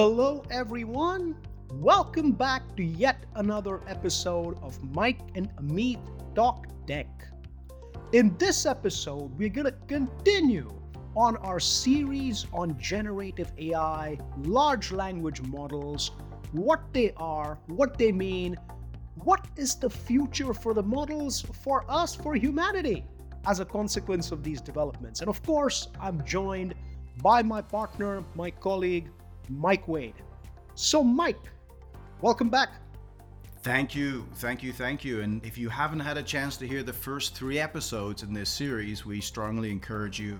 Hello, 0.00 0.44
everyone. 0.52 1.34
Welcome 1.72 2.30
back 2.30 2.62
to 2.76 2.84
yet 2.84 3.26
another 3.34 3.80
episode 3.88 4.56
of 4.62 4.80
Mike 4.94 5.18
and 5.34 5.50
Amit 5.56 5.98
Talk 6.36 6.68
Tech. 6.86 7.08
In 8.12 8.32
this 8.38 8.64
episode, 8.64 9.36
we're 9.36 9.48
going 9.48 9.64
to 9.64 9.74
continue 9.88 10.70
on 11.16 11.36
our 11.38 11.58
series 11.58 12.46
on 12.52 12.78
generative 12.78 13.50
AI, 13.58 14.16
large 14.44 14.92
language 14.92 15.42
models, 15.42 16.12
what 16.52 16.80
they 16.92 17.10
are, 17.16 17.58
what 17.66 17.98
they 17.98 18.12
mean, 18.12 18.56
what 19.24 19.48
is 19.56 19.74
the 19.74 19.90
future 19.90 20.54
for 20.54 20.74
the 20.74 20.82
models, 20.84 21.40
for 21.64 21.84
us, 21.88 22.14
for 22.14 22.36
humanity, 22.36 23.04
as 23.48 23.58
a 23.58 23.64
consequence 23.64 24.30
of 24.30 24.44
these 24.44 24.60
developments. 24.60 25.22
And 25.22 25.28
of 25.28 25.42
course, 25.42 25.88
I'm 26.00 26.24
joined 26.24 26.76
by 27.20 27.42
my 27.42 27.60
partner, 27.60 28.22
my 28.36 28.52
colleague, 28.52 29.10
Mike 29.48 29.86
Wade. 29.88 30.14
So, 30.74 31.02
Mike, 31.02 31.40
welcome 32.20 32.48
back. 32.48 32.70
Thank 33.62 33.94
you, 33.94 34.26
thank 34.36 34.62
you, 34.62 34.72
thank 34.72 35.04
you. 35.04 35.20
And 35.20 35.44
if 35.44 35.58
you 35.58 35.68
haven't 35.68 36.00
had 36.00 36.16
a 36.16 36.22
chance 36.22 36.56
to 36.58 36.66
hear 36.66 36.82
the 36.82 36.92
first 36.92 37.34
three 37.34 37.58
episodes 37.58 38.22
in 38.22 38.32
this 38.32 38.48
series, 38.48 39.04
we 39.04 39.20
strongly 39.20 39.70
encourage 39.70 40.20
you 40.20 40.38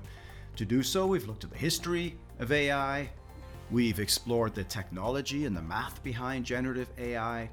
to 0.57 0.65
do 0.65 0.83
so. 0.83 1.07
We've 1.07 1.27
looked 1.27 1.45
at 1.45 1.51
the 1.51 1.59
history 1.59 2.17
of 2.39 2.53
AI, 2.53 3.11
we've 3.71 3.99
explored 3.99 4.55
the 4.55 4.65
technology 4.65 5.47
and 5.47 5.57
the 5.57 5.63
math 5.63 6.03
behind 6.03 6.45
generative 6.45 6.89
AI, 6.97 7.51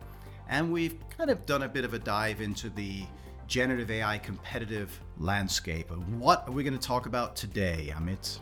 and 0.48 0.72
we've 0.72 0.98
kind 1.09 1.30
of 1.30 1.45
done 1.45 1.64
a 1.64 1.67
bit 1.67 1.84
of 1.84 1.94
a 1.94 2.00
dive 2.00 2.42
into 2.42 2.70
the 2.70 3.03
generative 3.48 3.92
AI 3.92 4.17
competitive 4.20 5.00
landscape. 5.17 5.92
And 5.92 6.20
what 6.20 6.48
are 6.48 6.52
we 6.52 6.64
going 6.64 6.78
to 6.78 6.88
talk 6.88 7.06
about 7.06 7.36
today, 7.36 7.92
Amit? 7.95 8.40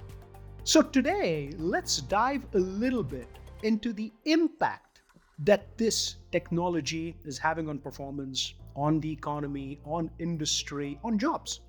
So, 0.65 0.81
today, 0.81 1.51
let's 1.57 1.97
dive 1.97 2.45
a 2.53 2.57
little 2.57 3.03
bit 3.03 3.27
into 3.63 3.91
the 3.91 4.13
impact 4.23 5.01
that 5.39 5.77
this 5.77 6.15
technology 6.31 7.17
is 7.25 7.37
having 7.37 7.67
on 7.67 7.79
performance, 7.79 8.53
on 8.73 9.01
the 9.01 9.11
economy, 9.11 9.81
on 9.83 10.09
industry, 10.19 10.97
on 11.03 11.19
jobs, 11.19 11.59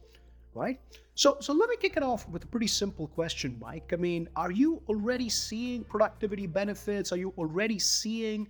right? 0.55 0.79
So, 1.17 1.39
so 1.41 1.53
let 1.53 1.69
me 1.71 1.77
kick 1.77 1.97
it 1.97 2.05
off 2.05 2.29
with 2.29 2.45
a 2.45 2.47
pretty 2.47 2.69
simple 2.69 3.09
question, 3.09 3.59
Mike. 3.61 3.91
I 3.93 3.97
mean, 3.97 4.29
are 4.37 4.53
you 4.53 4.81
already 4.89 5.29
seeing 5.29 5.83
productivity 5.83 6.47
benefits? 6.47 7.11
Are 7.11 7.17
you 7.17 7.35
already 7.37 7.81
seeing 7.81 8.47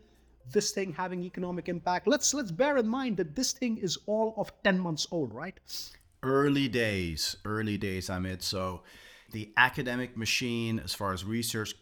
this 0.52 0.72
thing 0.72 0.92
having 0.92 1.24
economic 1.24 1.70
impact? 1.70 2.06
Let's 2.06 2.34
let's 2.34 2.52
bear 2.52 2.76
in 2.76 2.86
mind 2.86 3.16
that 3.16 3.34
this 3.34 3.52
thing 3.52 3.78
is 3.78 3.96
all 4.04 4.34
of 4.36 4.52
10 4.62 4.78
months 4.78 5.06
old, 5.10 5.32
right? 5.32 5.58
Early 6.22 6.68
days, 6.68 7.36
early 7.46 7.78
days, 7.78 8.08
Amit. 8.10 8.42
So 8.42 8.82
the 9.34 9.52
academic 9.56 10.16
machine, 10.16 10.78
as 10.78 10.94
far 10.94 11.12
as 11.12 11.24
research 11.24 11.74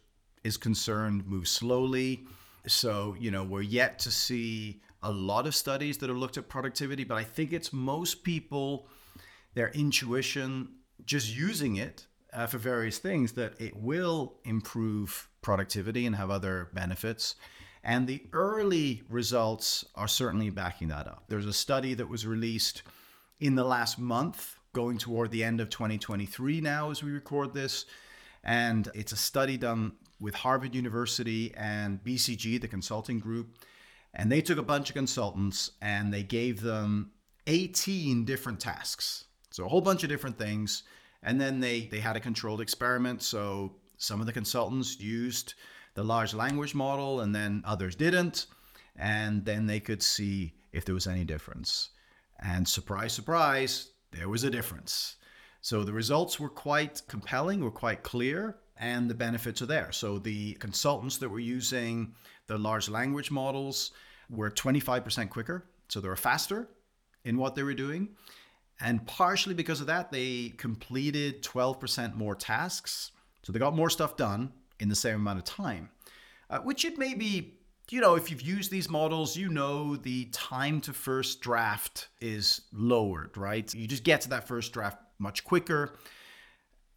is 0.43 0.57
concerned, 0.57 1.27
moves 1.27 1.51
slowly. 1.51 2.27
So, 2.67 3.15
you 3.21 3.31
know, 3.31 3.45
we're 3.45 3.61
yet 3.61 3.99
to 4.01 4.11
see 4.11 4.81
a 5.03 5.13
lot 5.13 5.47
of 5.47 5.55
studies 5.55 5.99
that 5.99 6.09
have 6.09 6.17
looked 6.17 6.39
at 6.39 6.49
productivity, 6.49 7.05
but 7.05 7.17
I 7.17 7.25
think 7.25 7.53
it's 7.53 7.73
most 7.73 8.25
people, 8.25 8.89
their 9.55 9.69
intuition, 9.69 10.69
just 11.05 11.37
using 11.37 11.77
it 11.77 12.07
uh, 12.33 12.47
for 12.47 12.57
various 12.59 12.99
things, 12.99 13.33
that 13.33 13.61
it 13.61 13.77
will 13.77 14.39
improve 14.45 15.29
productivity 15.43 16.07
and 16.07 16.17
have 16.17 16.31
other 16.31 16.71
benefits. 16.73 17.35
And 17.85 18.07
the 18.07 18.23
early 18.33 19.03
results 19.11 19.85
are 19.95 20.09
certainly 20.09 20.49
backing 20.49 20.89
that 20.89 21.07
up. 21.07 21.25
There's 21.29 21.47
a 21.47 21.53
study 21.53 21.93
that 21.95 22.09
was 22.09 22.27
released 22.27 22.83
in 23.41 23.57
the 23.57 23.65
last 23.65 23.99
month 23.99 24.57
going 24.73 24.99
toward 24.99 25.31
the 25.31 25.45
end 25.45 25.61
of 25.61 25.71
2023 25.71 26.61
now 26.61 26.91
as 26.91 27.03
we 27.03 27.11
record 27.11 27.55
this. 27.55 27.85
And 28.45 28.89
it's 28.95 29.13
a 29.13 29.17
study 29.17 29.57
done 29.57 29.93
with 30.21 30.35
Harvard 30.35 30.75
University 30.75 31.53
and 31.57 32.03
BCG, 32.03 32.61
the 32.61 32.69
consulting 32.69 33.19
group. 33.19 33.59
And 34.15 34.31
they 34.31 34.41
took 34.41 34.59
a 34.59 34.63
bunch 34.63 34.91
of 34.91 34.97
consultants 34.97 35.73
and 35.81 36.13
they 36.13 36.23
gave 36.23 36.61
them 36.61 37.13
18 37.47 38.25
different 38.25 38.61
tasks. 38.61 39.25
So 39.51 39.65
a 39.65 39.69
whole 39.69 39.81
bunch 39.81 40.03
of 40.03 40.09
different 40.09 40.39
things. 40.39 40.85
And 41.23 41.41
then 41.41 41.61
they, 41.61 41.87
they 41.87 42.01
had 42.01 42.17
a 42.17 42.21
controlled 42.21 42.61
experiment. 42.61 43.23
So 43.23 43.77
some 43.97 44.21
of 44.21 44.27
the 44.27 44.33
consultants 44.33 45.01
used 45.01 45.55
the 45.95 46.03
large 46.03 46.35
language 46.35 46.75
model 46.75 47.21
and 47.21 47.35
then 47.35 47.63
others 47.65 47.95
didn't. 47.95 48.47
And 48.97 49.45
then 49.45 49.67
they 49.67 49.81
could 49.81 50.03
see 50.03 50.55
if 50.73 50.85
there 50.85 50.95
was 50.95 51.07
any 51.07 51.25
difference. 51.25 51.91
And 52.41 52.67
surprise, 52.67 53.13
surprise, 53.13 53.91
there 54.13 54.29
was 54.29 54.45
a 54.45 54.51
difference. 54.51 55.17
So 55.61 55.85
the 55.85 55.93
results 55.93 56.39
were 56.39 56.49
quite 56.49 57.03
compelling, 57.09 57.61
were 57.61 57.71
quite 57.71 58.03
clear, 58.03 58.57
and 58.79 59.09
the 59.09 59.15
benefits 59.15 59.63
are 59.63 59.67
there. 59.67 59.93
So 59.93 60.19
the 60.19 60.55
consultants 60.55 61.19
that 61.19 61.29
were 61.29 61.39
using 61.39 62.15
the 62.47 62.59
large 62.59 62.89
language 62.89 63.31
models 63.31 63.93
were 64.29 64.51
25% 64.51 65.31
quicker, 65.31 65.67
so 65.89 66.01
they 66.01 66.09
were 66.09 66.17
faster 66.17 66.69
in 67.25 67.37
what 67.37 67.55
they 67.55 67.63
were 67.63 67.75
doing. 67.75 68.09
And 68.81 69.07
partially 69.07 69.55
because 69.55 69.81
of 69.81 69.87
that, 69.87 70.11
they 70.11 70.55
completed 70.57 71.43
12% 71.43 72.15
more 72.15 72.35
tasks. 72.35 73.13
So 73.45 73.53
they 73.53 73.59
got 73.59 73.77
more 73.77 73.91
stuff 73.91 74.17
done 74.17 74.53
in 74.81 74.89
the 74.89 74.97
same 74.97 75.15
amount 75.15 75.39
of 75.39 75.45
time, 75.45 75.91
uh, 76.51 76.59
which 76.61 76.85
it 76.85 76.99
may 76.99 77.15
be 77.15 77.55
you 77.93 78.01
know, 78.01 78.15
if 78.15 78.31
you've 78.31 78.43
used 78.43 78.71
these 78.71 78.89
models, 78.89 79.37
you 79.37 79.51
know 79.51 79.97
the 79.97 80.25
time 80.33 80.81
to 80.81 80.95
first 80.95 81.43
draft 81.43 82.09
is 82.21 82.63
lowered, 82.73 83.37
right? 83.37 83.73
You 83.75 83.87
just 83.87 84.03
get 84.03 84.23
to 84.23 84.31
that 84.31 84.49
first 84.49 84.73
draft 84.73 84.97
much 85.19 85.45
quicker, 85.45 85.93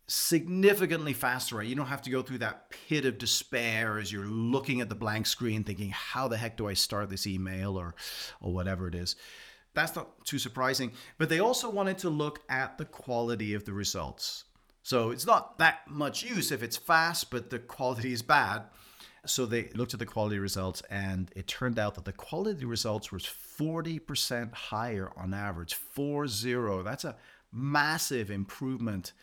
significantly 0.07 1.11
faster, 1.11 1.57
right? 1.57 1.67
You 1.67 1.75
don't 1.75 1.87
have 1.87 2.01
to 2.03 2.09
go 2.09 2.21
through 2.21 2.37
that 2.39 2.69
pit 2.69 3.05
of 3.05 3.17
despair 3.17 3.99
as 3.99 4.11
you're 4.11 4.25
looking 4.25 4.79
at 4.79 4.87
the 4.87 4.95
blank 4.95 5.25
screen 5.27 5.65
thinking, 5.65 5.89
how 5.89 6.29
the 6.29 6.37
heck 6.37 6.55
do 6.55 6.67
I 6.67 6.73
start 6.73 7.09
this 7.09 7.27
email 7.27 7.77
or 7.77 7.93
or 8.39 8.53
whatever 8.53 8.87
it 8.87 8.95
is. 8.95 9.17
That's 9.73 9.95
not 9.95 10.25
too 10.25 10.39
surprising. 10.39 10.93
But 11.17 11.27
they 11.27 11.39
also 11.39 11.69
wanted 11.69 11.97
to 11.99 12.09
look 12.09 12.39
at 12.47 12.77
the 12.77 12.85
quality 12.85 13.53
of 13.53 13.65
the 13.65 13.73
results. 13.73 14.45
So 14.81 15.11
it's 15.11 15.25
not 15.25 15.57
that 15.57 15.79
much 15.89 16.23
use 16.23 16.53
if 16.53 16.63
it's 16.63 16.77
fast, 16.77 17.31
but 17.31 17.49
the 17.49 17.59
quality 17.59 18.13
is 18.13 18.21
bad 18.21 18.63
so 19.25 19.45
they 19.45 19.69
looked 19.75 19.93
at 19.93 19.99
the 19.99 20.05
quality 20.05 20.39
results, 20.39 20.81
and 20.89 21.31
it 21.35 21.47
turned 21.47 21.79
out 21.79 21.95
that 21.95 22.05
the 22.05 22.13
quality 22.13 22.65
results 22.65 23.11
was 23.11 23.23
40% 23.23 24.53
higher 24.53 25.11
on 25.17 25.33
average, 25.33 25.73
4 25.73 26.27
0. 26.27 26.83
That's 26.83 27.03
a 27.03 27.15
massive 27.51 28.29
improvement 28.29 29.13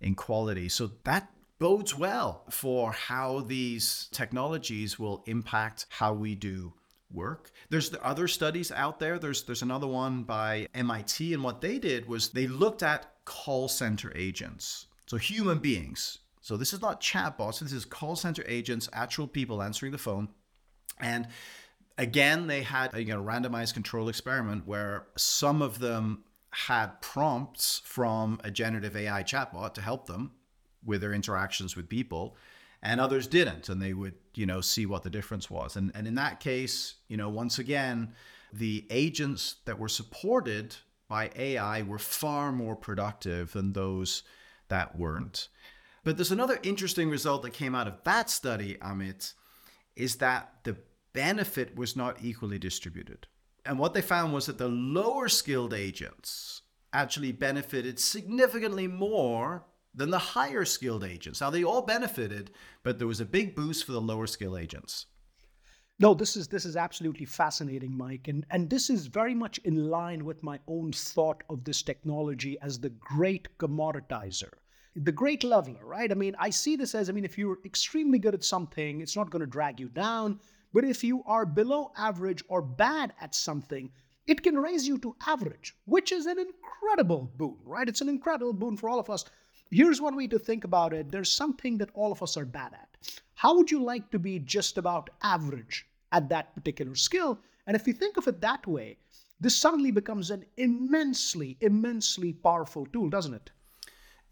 in 0.00 0.14
quality. 0.14 0.68
So 0.68 0.90
that 1.04 1.30
bodes 1.58 1.96
well 1.96 2.42
for 2.50 2.92
how 2.92 3.40
these 3.40 4.08
technologies 4.12 4.98
will 4.98 5.22
impact 5.26 5.86
how 5.88 6.12
we 6.12 6.34
do 6.34 6.72
work. 7.12 7.50
There's 7.70 7.94
other 8.02 8.26
studies 8.26 8.72
out 8.72 8.98
there. 8.98 9.18
There's 9.18 9.44
there's 9.44 9.62
another 9.62 9.86
one 9.86 10.24
by 10.24 10.68
MIT 10.74 11.32
and 11.32 11.44
what 11.44 11.60
they 11.60 11.78
did 11.78 12.08
was 12.08 12.30
they 12.30 12.46
looked 12.46 12.82
at 12.82 13.12
call 13.24 13.68
center 13.68 14.12
agents. 14.16 14.86
So 15.06 15.16
human 15.18 15.58
beings 15.58 16.18
so 16.42 16.56
this 16.56 16.72
is 16.72 16.82
not 16.82 17.00
chatbots. 17.00 17.60
This 17.60 17.72
is 17.72 17.84
call 17.84 18.16
center 18.16 18.44
agents, 18.46 18.88
actual 18.92 19.26
people 19.26 19.62
answering 19.62 19.92
the 19.92 19.98
phone. 19.98 20.28
And 21.00 21.28
again, 21.96 22.48
they 22.48 22.62
had 22.62 22.92
a 22.94 23.02
you 23.02 23.14
know, 23.14 23.22
randomized 23.22 23.74
control 23.74 24.08
experiment 24.08 24.66
where 24.66 25.06
some 25.16 25.62
of 25.62 25.78
them 25.78 26.24
had 26.50 27.00
prompts 27.00 27.80
from 27.84 28.40
a 28.44 28.50
generative 28.50 28.96
AI 28.96 29.22
chatbot 29.22 29.72
to 29.74 29.80
help 29.80 30.06
them 30.06 30.32
with 30.84 31.00
their 31.00 31.14
interactions 31.14 31.76
with 31.76 31.88
people 31.88 32.36
and 32.82 33.00
others 33.00 33.26
didn't 33.26 33.68
and 33.68 33.80
they 33.80 33.92
would 33.92 34.14
you 34.34 34.44
know 34.44 34.60
see 34.60 34.84
what 34.84 35.02
the 35.02 35.08
difference 35.08 35.48
was 35.48 35.76
and 35.76 35.92
and 35.94 36.06
in 36.06 36.16
that 36.16 36.40
case 36.40 36.96
you 37.08 37.16
know 37.16 37.28
once 37.28 37.58
again 37.58 38.12
the 38.52 38.84
agents 38.90 39.56
that 39.64 39.78
were 39.78 39.88
supported 39.88 40.74
by 41.08 41.30
AI 41.36 41.82
were 41.82 41.98
far 41.98 42.52
more 42.52 42.76
productive 42.76 43.52
than 43.52 43.72
those 43.72 44.22
that 44.68 44.98
weren't 44.98 45.48
but 46.04 46.16
there's 46.16 46.32
another 46.32 46.58
interesting 46.62 47.10
result 47.10 47.42
that 47.42 47.52
came 47.52 47.74
out 47.74 47.86
of 47.86 48.02
that 48.04 48.28
study, 48.28 48.76
Amit, 48.82 49.34
is 49.94 50.16
that 50.16 50.54
the 50.64 50.76
benefit 51.12 51.76
was 51.76 51.96
not 51.96 52.16
equally 52.22 52.58
distributed. 52.58 53.26
And 53.64 53.78
what 53.78 53.94
they 53.94 54.02
found 54.02 54.32
was 54.32 54.46
that 54.46 54.58
the 54.58 54.68
lower 54.68 55.28
skilled 55.28 55.72
agents 55.72 56.62
actually 56.92 57.32
benefited 57.32 57.98
significantly 57.98 58.88
more 58.88 59.64
than 59.94 60.10
the 60.10 60.18
higher 60.18 60.64
skilled 60.64 61.04
agents. 61.04 61.40
Now 61.40 61.50
they 61.50 61.62
all 61.62 61.82
benefited, 61.82 62.50
but 62.82 62.98
there 62.98 63.06
was 63.06 63.20
a 63.20 63.26
big 63.26 63.54
boost 63.54 63.84
for 63.84 63.92
the 63.92 64.00
lower 64.00 64.26
skill 64.26 64.56
agents. 64.56 65.06
No, 66.00 66.14
this 66.14 66.36
is 66.36 66.48
this 66.48 66.64
is 66.64 66.76
absolutely 66.76 67.26
fascinating, 67.26 67.96
Mike, 67.96 68.26
and 68.26 68.44
and 68.50 68.68
this 68.68 68.90
is 68.90 69.06
very 69.06 69.34
much 69.34 69.58
in 69.58 69.88
line 69.88 70.24
with 70.24 70.42
my 70.42 70.58
own 70.66 70.92
thought 70.92 71.44
of 71.48 71.62
this 71.62 71.82
technology 71.82 72.58
as 72.60 72.80
the 72.80 72.88
great 72.88 73.46
commoditizer 73.58 74.50
the 74.94 75.12
great 75.12 75.42
leveler, 75.42 75.84
right? 75.84 76.10
I 76.10 76.14
mean, 76.14 76.36
I 76.38 76.50
see 76.50 76.76
this 76.76 76.94
as 76.94 77.08
I 77.08 77.12
mean, 77.12 77.24
if 77.24 77.38
you're 77.38 77.58
extremely 77.64 78.18
good 78.18 78.34
at 78.34 78.44
something, 78.44 79.00
it's 79.00 79.16
not 79.16 79.30
going 79.30 79.40
to 79.40 79.46
drag 79.46 79.80
you 79.80 79.88
down. 79.88 80.40
But 80.72 80.84
if 80.84 81.04
you 81.04 81.22
are 81.24 81.46
below 81.46 81.92
average 81.96 82.42
or 82.48 82.62
bad 82.62 83.12
at 83.20 83.34
something, 83.34 83.90
it 84.26 84.42
can 84.42 84.58
raise 84.58 84.86
you 84.86 84.98
to 84.98 85.16
average, 85.26 85.76
which 85.84 86.12
is 86.12 86.26
an 86.26 86.38
incredible 86.38 87.30
boon, 87.36 87.58
right? 87.64 87.88
It's 87.88 88.00
an 88.00 88.08
incredible 88.08 88.52
boon 88.52 88.76
for 88.76 88.88
all 88.88 89.00
of 89.00 89.10
us. 89.10 89.24
here's 89.70 90.00
one 90.00 90.16
way 90.16 90.26
to 90.28 90.38
think 90.38 90.64
about 90.64 90.92
it 90.92 91.10
there's 91.10 91.32
something 91.32 91.78
that 91.78 91.90
all 91.94 92.12
of 92.12 92.22
us 92.22 92.36
are 92.36 92.44
bad 92.44 92.72
at. 92.74 92.96
How 93.34 93.56
would 93.56 93.70
you 93.70 93.82
like 93.82 94.10
to 94.10 94.18
be 94.18 94.38
just 94.38 94.78
about 94.78 95.10
average 95.22 95.86
at 96.12 96.28
that 96.28 96.54
particular 96.54 96.94
skill? 96.94 97.40
And 97.66 97.74
if 97.76 97.86
you 97.86 97.92
think 97.92 98.16
of 98.16 98.28
it 98.28 98.40
that 98.40 98.66
way, 98.66 98.98
this 99.40 99.56
suddenly 99.56 99.90
becomes 99.90 100.30
an 100.30 100.44
immensely, 100.56 101.56
immensely 101.60 102.32
powerful 102.32 102.86
tool, 102.86 103.10
doesn't 103.10 103.34
it? 103.34 103.50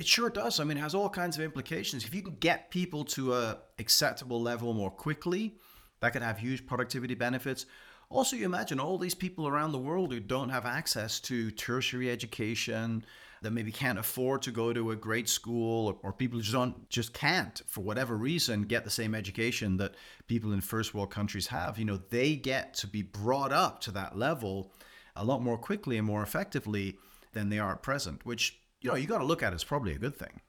It 0.01 0.07
sure 0.07 0.31
does. 0.31 0.59
I 0.59 0.65
mean, 0.65 0.79
it 0.79 0.81
has 0.81 0.95
all 0.95 1.11
kinds 1.11 1.37
of 1.37 1.45
implications. 1.45 2.07
If 2.07 2.15
you 2.15 2.23
can 2.23 2.37
get 2.41 2.71
people 2.71 3.05
to 3.05 3.35
a 3.35 3.59
acceptable 3.79 4.41
level 4.41 4.73
more 4.73 4.91
quickly, 4.91 5.57
that 6.01 6.15
could 6.15 6.23
have 6.23 6.39
huge 6.39 6.67
productivity 6.67 7.15
benefits. 7.15 7.67
Also, 8.09 8.35
you 8.35 8.47
imagine 8.47 8.81
all 8.81 8.97
these 8.97 9.15
people 9.15 9.47
around 9.47 9.73
the 9.73 9.79
world 9.79 10.11
who 10.11 10.19
don't 10.19 10.49
have 10.49 10.65
access 10.65 11.21
to 11.21 11.51
tertiary 11.51 12.11
education, 12.11 13.05
that 13.43 13.51
maybe 13.51 13.71
can't 13.71 13.99
afford 13.99 14.41
to 14.41 14.51
go 14.51 14.73
to 14.73 14.91
a 14.91 14.97
great 14.97 15.29
school, 15.29 15.89
or, 15.89 15.97
or 16.03 16.15
people 16.15 16.41
just 16.41 16.55
don't 16.55 16.89
just 16.89 17.13
can't 17.13 17.61
for 17.67 17.83
whatever 17.83 18.17
reason 18.17 18.63
get 18.63 18.85
the 18.85 18.91
same 18.91 19.15
education 19.15 19.77
that 19.77 19.97
people 20.29 20.55
in 20.55 20.63
first 20.63 20.95
world 20.95 21.11
countries 21.11 21.49
have. 21.49 21.79
You 21.79 21.85
know, 21.85 22.01
they 22.09 22.37
get 22.37 22.73
to 22.77 22.87
be 22.87 23.03
brought 23.03 23.53
up 23.53 23.83
to 23.83 23.91
that 23.91 24.17
level 24.17 24.73
a 25.15 25.27
lot 25.27 25.43
more 25.43 25.59
quickly 25.59 25.99
and 25.99 26.07
more 26.07 26.23
effectively 26.23 26.97
than 27.35 27.51
they 27.51 27.59
are 27.59 27.73
at 27.73 27.83
present, 27.83 28.25
which 28.25 28.60
you 28.81 28.91
know, 28.91 28.97
you 28.97 29.07
got 29.07 29.19
to 29.19 29.25
look 29.25 29.43
at 29.43 29.53
as 29.53 29.65
probably 29.65 29.93
a 29.93 29.99
good 29.99 30.17
thing. 30.17 30.41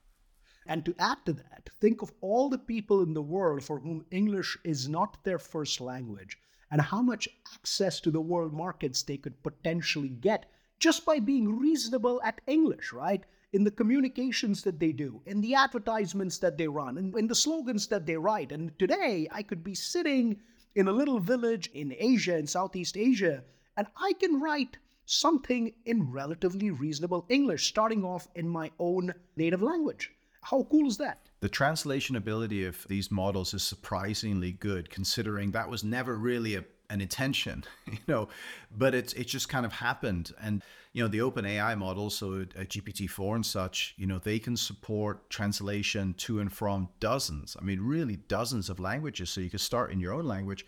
And 0.66 0.86
to 0.86 0.96
add 1.00 1.26
to 1.26 1.34
that, 1.34 1.70
think 1.80 2.02
of 2.02 2.12
all 2.22 2.50
the 2.50 2.58
people 2.58 3.02
in 3.02 3.14
the 3.14 3.22
world 3.22 3.64
for 3.64 3.80
whom 3.80 4.06
English 4.12 4.58
is 4.64 4.88
not 4.88 5.24
their 5.24 5.40
first 5.40 5.82
language 5.82 6.38
and 6.70 6.80
how 6.80 7.02
much 7.02 7.28
access 7.54 8.00
to 8.00 8.12
the 8.12 8.22
world 8.22 8.54
markets 8.54 9.02
they 9.04 9.18
could 9.18 9.42
potentially 9.44 10.10
get 10.10 10.46
just 10.80 11.06
by 11.06 11.20
being 11.20 11.60
reasonable 11.60 12.22
at 12.24 12.42
English, 12.48 12.94
right? 12.94 13.26
In 13.54 13.64
the 13.64 13.72
communications 13.72 14.64
that 14.64 14.80
they 14.80 14.94
do, 14.94 15.22
in 15.26 15.42
the 15.42 15.54
advertisements 15.54 16.38
that 16.40 16.58
they 16.58 16.68
run, 16.68 16.98
and 16.98 17.16
in 17.18 17.28
the 17.28 17.36
slogans 17.36 17.88
that 17.88 18.06
they 18.06 18.16
write. 18.16 18.52
And 18.52 18.78
today, 18.80 19.28
I 19.32 19.44
could 19.44 19.64
be 19.64 19.76
sitting 19.76 20.40
in 20.74 20.88
a 20.88 20.94
little 20.94 21.20
village 21.20 21.70
in 21.74 21.94
Asia, 21.98 22.38
in 22.38 22.48
Southeast 22.48 22.96
Asia, 22.96 23.44
and 23.76 23.88
I 23.98 24.14
can 24.14 24.40
write 24.40 24.78
something 25.06 25.74
in 25.86 26.12
relatively 26.12 26.72
reasonable 26.72 27.26
English, 27.30 27.68
starting 27.68 28.04
off 28.04 28.28
in 28.36 28.48
my 28.48 28.72
own 28.80 29.14
native 29.36 29.62
language. 29.62 30.12
How 30.44 30.64
cool 30.64 30.88
is 30.88 30.98
that? 30.98 31.20
The 31.42 31.50
translation 31.50 32.16
ability 32.16 32.66
of 32.66 32.86
these 32.88 33.12
models 33.12 33.54
is 33.54 33.64
surprisingly 33.64 34.54
good, 34.54 34.90
considering 34.90 35.52
that 35.52 35.70
was 35.70 35.84
never 35.84 36.16
really 36.16 36.56
a, 36.56 36.64
an 36.90 37.02
intention, 37.02 37.64
you 37.86 38.00
know, 38.08 38.30
but 38.76 38.96
it's 38.96 39.14
it 39.14 39.28
just 39.28 39.50
kind 39.50 39.66
of 39.66 39.74
happened. 39.74 40.32
And 40.42 40.64
you 40.94 41.04
know, 41.04 41.08
the 41.08 41.20
OpenAI 41.20 41.78
models, 41.78 42.16
so 42.16 42.34
uh, 42.34 42.64
GPT-4 42.64 43.36
and 43.36 43.46
such, 43.46 43.94
you 43.98 44.06
know, 44.08 44.18
they 44.18 44.40
can 44.40 44.58
support 44.58 45.30
translation 45.30 46.14
to 46.16 46.40
and 46.40 46.52
from 46.52 46.90
dozens. 47.00 47.56
I 47.60 47.64
mean, 47.64 47.80
really 47.82 48.18
dozens 48.18 48.70
of 48.70 48.80
languages. 48.80 49.30
So 49.30 49.42
you 49.42 49.50
could 49.50 49.62
start 49.62 49.92
in 49.92 50.00
your 50.00 50.14
own 50.14 50.26
language, 50.26 50.66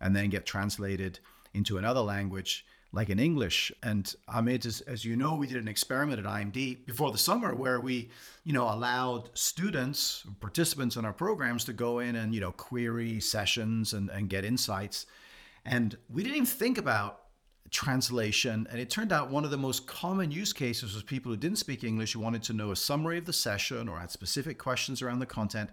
and 0.00 0.14
then 0.14 0.28
get 0.28 0.46
translated 0.46 1.18
into 1.54 1.78
another 1.78 2.00
language 2.00 2.66
like 2.96 3.10
in 3.10 3.18
English. 3.18 3.70
And 3.82 4.12
Amit, 4.30 4.64
as, 4.64 4.80
as 4.80 5.04
you 5.04 5.16
know, 5.16 5.34
we 5.34 5.46
did 5.46 5.58
an 5.58 5.68
experiment 5.68 6.18
at 6.18 6.24
IMD 6.24 6.86
before 6.86 7.12
the 7.12 7.18
summer 7.18 7.54
where 7.54 7.78
we, 7.78 8.08
you 8.42 8.54
know, 8.54 8.64
allowed 8.64 9.28
students, 9.34 10.24
participants 10.40 10.96
in 10.96 11.04
our 11.04 11.12
programs 11.12 11.64
to 11.66 11.74
go 11.74 11.98
in 11.98 12.16
and, 12.16 12.34
you 12.34 12.40
know, 12.40 12.52
query 12.52 13.20
sessions 13.20 13.92
and, 13.92 14.08
and 14.08 14.30
get 14.30 14.46
insights. 14.46 15.04
And 15.66 15.94
we 16.08 16.22
didn't 16.22 16.36
even 16.36 16.46
think 16.46 16.78
about 16.78 17.20
translation. 17.70 18.66
And 18.70 18.80
it 18.80 18.88
turned 18.88 19.12
out 19.12 19.30
one 19.30 19.44
of 19.44 19.50
the 19.50 19.58
most 19.58 19.86
common 19.86 20.30
use 20.30 20.54
cases 20.54 20.94
was 20.94 21.02
people 21.02 21.30
who 21.30 21.36
didn't 21.36 21.58
speak 21.58 21.84
English 21.84 22.14
who 22.14 22.20
wanted 22.20 22.42
to 22.44 22.54
know 22.54 22.70
a 22.70 22.76
summary 22.76 23.18
of 23.18 23.26
the 23.26 23.32
session 23.34 23.90
or 23.90 23.98
had 23.98 24.10
specific 24.10 24.56
questions 24.56 25.02
around 25.02 25.18
the 25.18 25.26
content. 25.26 25.68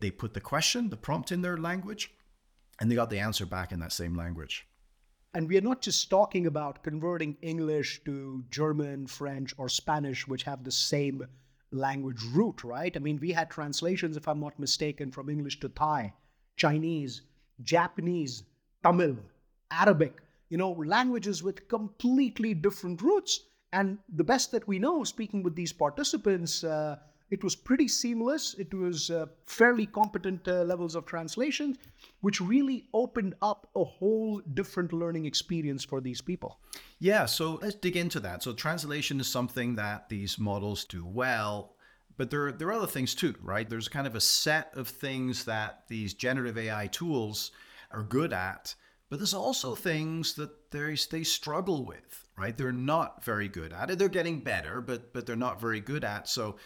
They 0.00 0.10
put 0.10 0.32
the 0.32 0.40
question, 0.40 0.88
the 0.88 0.96
prompt 0.96 1.32
in 1.32 1.42
their 1.42 1.58
language, 1.58 2.14
and 2.80 2.90
they 2.90 2.94
got 2.94 3.10
the 3.10 3.18
answer 3.18 3.44
back 3.44 3.72
in 3.72 3.80
that 3.80 3.92
same 3.92 4.16
language. 4.16 4.66
And 5.36 5.50
we 5.50 5.58
are 5.58 5.68
not 5.68 5.82
just 5.82 6.08
talking 6.08 6.46
about 6.46 6.82
converting 6.82 7.36
English 7.42 8.02
to 8.06 8.42
German, 8.50 9.06
French, 9.06 9.54
or 9.58 9.68
Spanish, 9.68 10.26
which 10.26 10.44
have 10.44 10.64
the 10.64 10.70
same 10.70 11.26
language 11.70 12.22
root, 12.32 12.64
right? 12.64 12.96
I 12.96 13.00
mean, 13.00 13.18
we 13.20 13.32
had 13.32 13.50
translations, 13.50 14.16
if 14.16 14.26
I'm 14.28 14.40
not 14.40 14.58
mistaken, 14.58 15.12
from 15.12 15.28
English 15.28 15.60
to 15.60 15.68
Thai, 15.68 16.14
Chinese, 16.56 17.20
Japanese, 17.62 18.44
Tamil, 18.82 19.18
Arabic, 19.70 20.22
you 20.48 20.56
know, 20.56 20.70
languages 20.70 21.42
with 21.42 21.68
completely 21.68 22.54
different 22.54 23.02
roots. 23.02 23.40
And 23.74 23.98
the 24.08 24.24
best 24.24 24.52
that 24.52 24.66
we 24.66 24.78
know, 24.78 25.04
speaking 25.04 25.42
with 25.42 25.54
these 25.54 25.70
participants, 25.70 26.64
uh, 26.64 26.96
it 27.30 27.42
was 27.42 27.56
pretty 27.56 27.88
seamless. 27.88 28.54
It 28.54 28.72
was 28.72 29.10
uh, 29.10 29.26
fairly 29.46 29.86
competent 29.86 30.46
uh, 30.46 30.62
levels 30.62 30.94
of 30.94 31.06
translation, 31.06 31.76
which 32.20 32.40
really 32.40 32.84
opened 32.94 33.34
up 33.42 33.68
a 33.74 33.82
whole 33.82 34.40
different 34.54 34.92
learning 34.92 35.26
experience 35.26 35.84
for 35.84 36.00
these 36.00 36.20
people. 36.20 36.60
Yeah, 37.00 37.26
so 37.26 37.58
let's 37.62 37.74
dig 37.74 37.96
into 37.96 38.20
that. 38.20 38.42
So, 38.42 38.52
translation 38.52 39.18
is 39.18 39.26
something 39.26 39.74
that 39.74 40.08
these 40.08 40.38
models 40.38 40.84
do 40.84 41.04
well, 41.04 41.74
but 42.16 42.30
there, 42.30 42.52
there 42.52 42.68
are 42.68 42.74
other 42.74 42.86
things 42.86 43.14
too, 43.14 43.34
right? 43.42 43.68
There's 43.68 43.88
kind 43.88 44.06
of 44.06 44.14
a 44.14 44.20
set 44.20 44.72
of 44.76 44.88
things 44.88 45.44
that 45.44 45.82
these 45.88 46.14
generative 46.14 46.58
AI 46.58 46.86
tools 46.86 47.50
are 47.90 48.04
good 48.04 48.32
at, 48.32 48.74
but 49.10 49.18
there's 49.18 49.34
also 49.34 49.74
things 49.74 50.34
that 50.34 50.70
they, 50.70 50.96
they 51.10 51.24
struggle 51.24 51.84
with, 51.84 52.24
right? 52.38 52.56
They're 52.56 52.72
not 52.72 53.24
very 53.24 53.48
good 53.48 53.72
at 53.72 53.90
it. 53.90 53.98
They're 53.98 54.08
getting 54.08 54.40
better, 54.40 54.80
but 54.80 55.12
but 55.12 55.26
they're 55.26 55.36
not 55.36 55.60
very 55.60 55.80
good 55.80 56.04
at. 56.04 56.28
So 56.28 56.56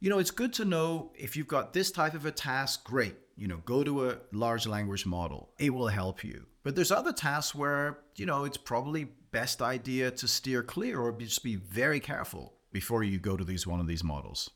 you 0.00 0.10
know, 0.10 0.18
it's 0.18 0.30
good 0.30 0.52
to 0.54 0.64
know 0.64 1.12
if 1.14 1.36
you've 1.36 1.48
got 1.48 1.72
this 1.72 1.90
type 1.90 2.14
of 2.14 2.26
a 2.26 2.30
task, 2.30 2.84
great. 2.84 3.16
You 3.36 3.48
know, 3.48 3.58
go 3.58 3.84
to 3.84 4.08
a 4.10 4.18
large 4.32 4.66
language 4.66 5.04
model. 5.04 5.50
It 5.58 5.70
will 5.70 5.88
help 5.88 6.24
you. 6.24 6.46
But 6.62 6.74
there's 6.74 6.90
other 6.90 7.12
tasks 7.12 7.54
where, 7.54 7.98
you 8.16 8.26
know, 8.26 8.44
it's 8.44 8.56
probably 8.56 9.04
best 9.30 9.60
idea 9.60 10.10
to 10.10 10.26
steer 10.26 10.62
clear 10.62 10.98
or 10.98 11.12
just 11.12 11.44
be 11.44 11.56
very 11.56 12.00
careful 12.00 12.54
before 12.72 13.02
you 13.02 13.18
go 13.18 13.36
to 13.36 13.44
these 13.44 13.66
one 13.66 13.80
of 13.80 13.86
these 13.86 14.02
models. 14.02 14.50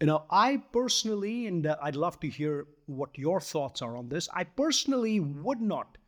You 0.00 0.06
know, 0.06 0.24
I 0.30 0.62
personally, 0.72 1.48
and 1.48 1.66
uh, 1.66 1.76
I'd 1.82 1.96
love 1.96 2.20
to 2.20 2.28
hear 2.28 2.68
what 2.86 3.18
your 3.18 3.40
thoughts 3.40 3.82
are 3.82 3.96
on 3.96 4.08
this. 4.08 4.28
I 4.32 4.44
personally 4.44 5.18
would 5.18 5.60
not 5.60 5.98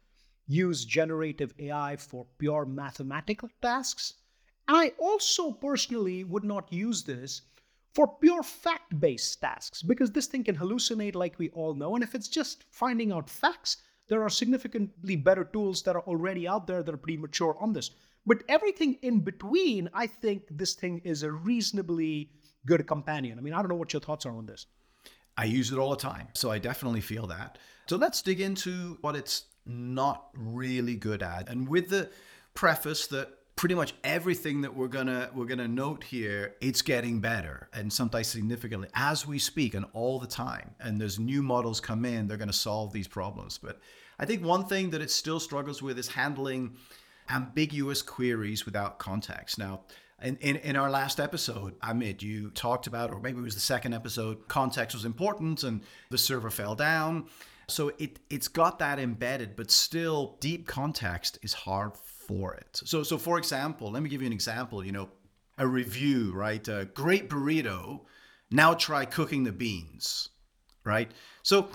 use 0.46 0.84
generative 0.84 1.52
AI 1.58 1.96
for 1.96 2.26
pure 2.38 2.64
mathematical 2.64 3.48
tasks. 3.60 4.14
I 4.68 4.92
also 4.98 5.50
personally 5.50 6.22
would 6.22 6.44
not 6.44 6.72
use 6.72 7.02
this 7.02 7.42
for 7.94 8.06
pure 8.20 8.42
fact 8.42 8.98
based 9.00 9.40
tasks 9.40 9.82
because 9.82 10.10
this 10.10 10.26
thing 10.26 10.44
can 10.44 10.56
hallucinate 10.56 11.14
like 11.14 11.38
we 11.38 11.50
all 11.50 11.74
know. 11.74 11.94
And 11.94 12.04
if 12.04 12.14
it's 12.14 12.28
just 12.28 12.64
finding 12.70 13.12
out 13.12 13.28
facts, 13.28 13.78
there 14.08 14.22
are 14.22 14.30
significantly 14.30 15.16
better 15.16 15.44
tools 15.44 15.82
that 15.82 15.96
are 15.96 16.02
already 16.02 16.46
out 16.46 16.66
there 16.66 16.82
that 16.82 16.94
are 16.94 16.98
pretty 16.98 17.18
mature 17.18 17.56
on 17.60 17.72
this. 17.72 17.90
But 18.26 18.42
everything 18.48 18.98
in 19.02 19.20
between, 19.20 19.88
I 19.94 20.06
think 20.06 20.44
this 20.50 20.74
thing 20.74 21.00
is 21.04 21.22
a 21.22 21.32
reasonably 21.32 22.30
good 22.66 22.86
companion. 22.86 23.38
I 23.38 23.42
mean, 23.42 23.54
I 23.54 23.58
don't 23.58 23.68
know 23.68 23.76
what 23.76 23.92
your 23.92 24.00
thoughts 24.00 24.26
are 24.26 24.36
on 24.36 24.46
this. 24.46 24.66
I 25.36 25.44
use 25.44 25.72
it 25.72 25.78
all 25.78 25.90
the 25.90 25.96
time. 25.96 26.28
So 26.34 26.50
I 26.50 26.58
definitely 26.58 27.00
feel 27.00 27.26
that. 27.28 27.58
So 27.86 27.96
let's 27.96 28.20
dig 28.20 28.40
into 28.40 28.98
what 29.00 29.16
it's 29.16 29.44
not 29.64 30.28
really 30.34 30.96
good 30.96 31.22
at. 31.22 31.48
And 31.48 31.68
with 31.68 31.88
the 31.88 32.10
preface 32.54 33.06
that 33.08 33.30
pretty 33.60 33.74
much 33.74 33.92
everything 34.04 34.62
that 34.62 34.74
we're 34.74 34.88
gonna 34.88 35.28
we're 35.34 35.44
gonna 35.44 35.68
note 35.68 36.02
here 36.02 36.54
it's 36.62 36.80
getting 36.80 37.20
better 37.20 37.68
and 37.74 37.92
sometimes 37.92 38.26
significantly 38.26 38.88
as 38.94 39.26
we 39.26 39.38
speak 39.38 39.74
and 39.74 39.84
all 39.92 40.18
the 40.18 40.26
time. 40.26 40.70
And 40.80 40.98
there's 40.98 41.18
new 41.18 41.42
models 41.42 41.78
come 41.78 42.06
in 42.06 42.26
they're 42.26 42.38
to 42.38 42.54
solve 42.54 42.90
these 42.94 43.06
problems. 43.06 43.58
But 43.58 43.78
i 44.18 44.24
think 44.24 44.42
one 44.42 44.64
thing 44.64 44.88
that 44.88 45.02
it 45.02 45.10
still 45.10 45.38
struggles 45.38 45.82
with 45.82 45.98
is 45.98 46.08
handling 46.08 46.74
ambiguous 47.28 48.00
queries 48.00 48.64
without 48.64 48.98
context. 48.98 49.58
Now 49.58 49.82
in, 50.22 50.38
in, 50.38 50.56
in 50.56 50.74
our 50.74 50.88
last 50.88 51.20
episode, 51.20 51.78
Amit, 51.80 52.22
you 52.22 52.48
talked 52.52 52.86
about, 52.86 53.10
or 53.12 53.20
maybe 53.20 53.40
it 53.40 53.42
was 53.42 53.54
the 53.54 53.60
second 53.60 53.92
episode, 53.92 54.48
context 54.48 54.94
was 54.94 55.04
important 55.04 55.64
and 55.64 55.82
the 56.08 56.16
server 56.16 56.48
fell 56.48 56.74
down. 56.74 57.26
So 57.68 57.92
it, 57.98 58.20
it's 58.30 58.48
got 58.48 58.78
that 58.78 58.98
embedded, 58.98 59.54
but 59.54 59.70
still 59.70 60.38
deep 60.40 60.66
context 60.66 61.38
is 61.42 61.52
hard 61.52 61.92
for 62.30 62.54
it. 62.54 62.80
So, 62.84 63.02
so 63.02 63.18
for 63.18 63.38
example, 63.38 63.90
let 63.90 64.02
me 64.02 64.08
give 64.08 64.22
you 64.22 64.26
an 64.26 64.32
example. 64.32 64.84
You 64.84 64.92
know, 64.92 65.08
a 65.58 65.66
review, 65.66 66.32
right? 66.32 66.66
A 66.68 66.88
great 66.94 67.28
burrito. 67.28 68.02
Now 68.52 68.74
try 68.74 69.04
cooking 69.04 69.44
the 69.44 69.52
beans, 69.52 70.28
right? 70.84 71.10
So 71.42 71.68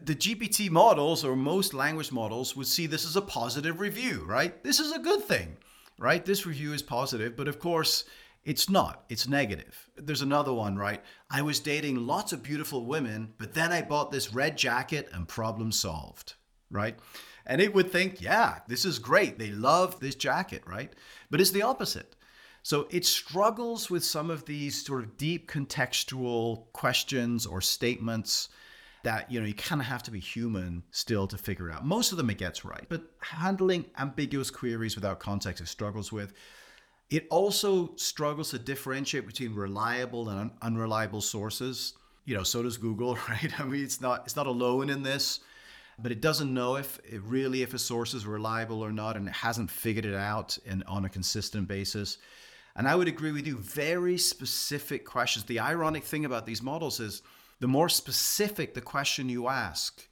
the 0.00 0.14
GPT 0.14 0.70
models 0.70 1.24
or 1.24 1.34
most 1.34 1.74
language 1.74 2.12
models 2.12 2.54
would 2.56 2.66
see 2.66 2.86
this 2.86 3.04
as 3.04 3.16
a 3.16 3.22
positive 3.22 3.80
review, 3.80 4.24
right? 4.26 4.62
This 4.62 4.78
is 4.78 4.92
a 4.92 4.98
good 4.98 5.22
thing, 5.24 5.56
right? 5.98 6.24
This 6.24 6.46
review 6.46 6.72
is 6.72 6.82
positive, 6.82 7.36
but 7.36 7.48
of 7.48 7.58
course, 7.58 8.04
it's 8.44 8.70
not. 8.70 9.04
It's 9.08 9.26
negative. 9.26 9.90
There's 9.96 10.22
another 10.22 10.52
one, 10.52 10.76
right? 10.76 11.02
I 11.30 11.42
was 11.42 11.58
dating 11.58 12.06
lots 12.06 12.32
of 12.32 12.44
beautiful 12.44 12.86
women, 12.86 13.34
but 13.38 13.54
then 13.54 13.72
I 13.72 13.82
bought 13.82 14.12
this 14.12 14.32
red 14.32 14.56
jacket 14.56 15.08
and 15.12 15.26
problem 15.26 15.72
solved, 15.72 16.34
right? 16.70 16.96
And 17.46 17.60
it 17.60 17.74
would 17.74 17.90
think, 17.90 18.20
yeah, 18.20 18.58
this 18.66 18.84
is 18.84 18.98
great. 18.98 19.38
They 19.38 19.50
love 19.50 20.00
this 20.00 20.14
jacket, 20.14 20.62
right? 20.66 20.92
But 21.30 21.40
it's 21.40 21.50
the 21.50 21.62
opposite. 21.62 22.16
So 22.62 22.88
it 22.90 23.06
struggles 23.06 23.88
with 23.88 24.04
some 24.04 24.28
of 24.28 24.44
these 24.44 24.84
sort 24.84 25.04
of 25.04 25.16
deep 25.16 25.48
contextual 25.48 26.64
questions 26.72 27.46
or 27.46 27.60
statements 27.60 28.48
that 29.06 29.30
you 29.30 29.38
know 29.38 29.46
you 29.46 29.54
kind 29.54 29.80
of 29.80 29.86
have 29.86 30.02
to 30.02 30.10
be 30.10 30.18
human 30.18 30.82
still 30.90 31.28
to 31.28 31.38
figure 31.38 31.70
out. 31.70 31.86
Most 31.86 32.10
of 32.10 32.18
them 32.18 32.28
it 32.28 32.38
gets 32.38 32.64
right, 32.64 32.84
but 32.88 33.04
handling 33.20 33.84
ambiguous 33.96 34.50
queries 34.50 34.96
without 34.96 35.20
context 35.20 35.62
it 35.62 35.68
struggles 35.68 36.10
with. 36.10 36.32
It 37.08 37.28
also 37.30 37.94
struggles 37.94 38.50
to 38.50 38.58
differentiate 38.58 39.28
between 39.28 39.54
reliable 39.54 40.28
and 40.28 40.40
un- 40.40 40.50
unreliable 40.60 41.20
sources. 41.20 41.94
You 42.24 42.36
know, 42.36 42.42
so 42.42 42.64
does 42.64 42.78
Google, 42.78 43.14
right? 43.28 43.60
I 43.60 43.62
mean, 43.62 43.84
it's 43.84 44.00
not 44.00 44.22
it's 44.24 44.34
not 44.34 44.48
alone 44.48 44.90
in 44.90 45.04
this, 45.04 45.38
but 45.98 46.12
it 46.12 46.20
doesn't 46.20 46.52
know 46.52 46.76
if 46.76 46.98
it 47.04 47.22
really 47.22 47.62
if 47.62 47.74
a 47.74 47.78
source 47.78 48.14
is 48.14 48.26
reliable 48.26 48.82
or 48.82 48.92
not, 48.92 49.16
and 49.16 49.28
it 49.28 49.34
hasn't 49.34 49.70
figured 49.70 50.04
it 50.04 50.14
out 50.14 50.58
in, 50.66 50.82
on 50.84 51.04
a 51.04 51.08
consistent 51.08 51.68
basis. 51.68 52.18
And 52.74 52.86
I 52.86 52.94
would 52.94 53.08
agree 53.08 53.32
with 53.32 53.46
you. 53.46 53.56
Very 53.56 54.18
specific 54.18 55.06
questions. 55.06 55.46
The 55.46 55.60
ironic 55.60 56.04
thing 56.04 56.26
about 56.26 56.44
these 56.44 56.62
models 56.62 57.00
is 57.00 57.22
the 57.60 57.66
more 57.66 57.88
specific 57.88 58.74
the 58.74 58.82
question 58.82 59.30
you 59.30 59.48
ask, 59.48 60.06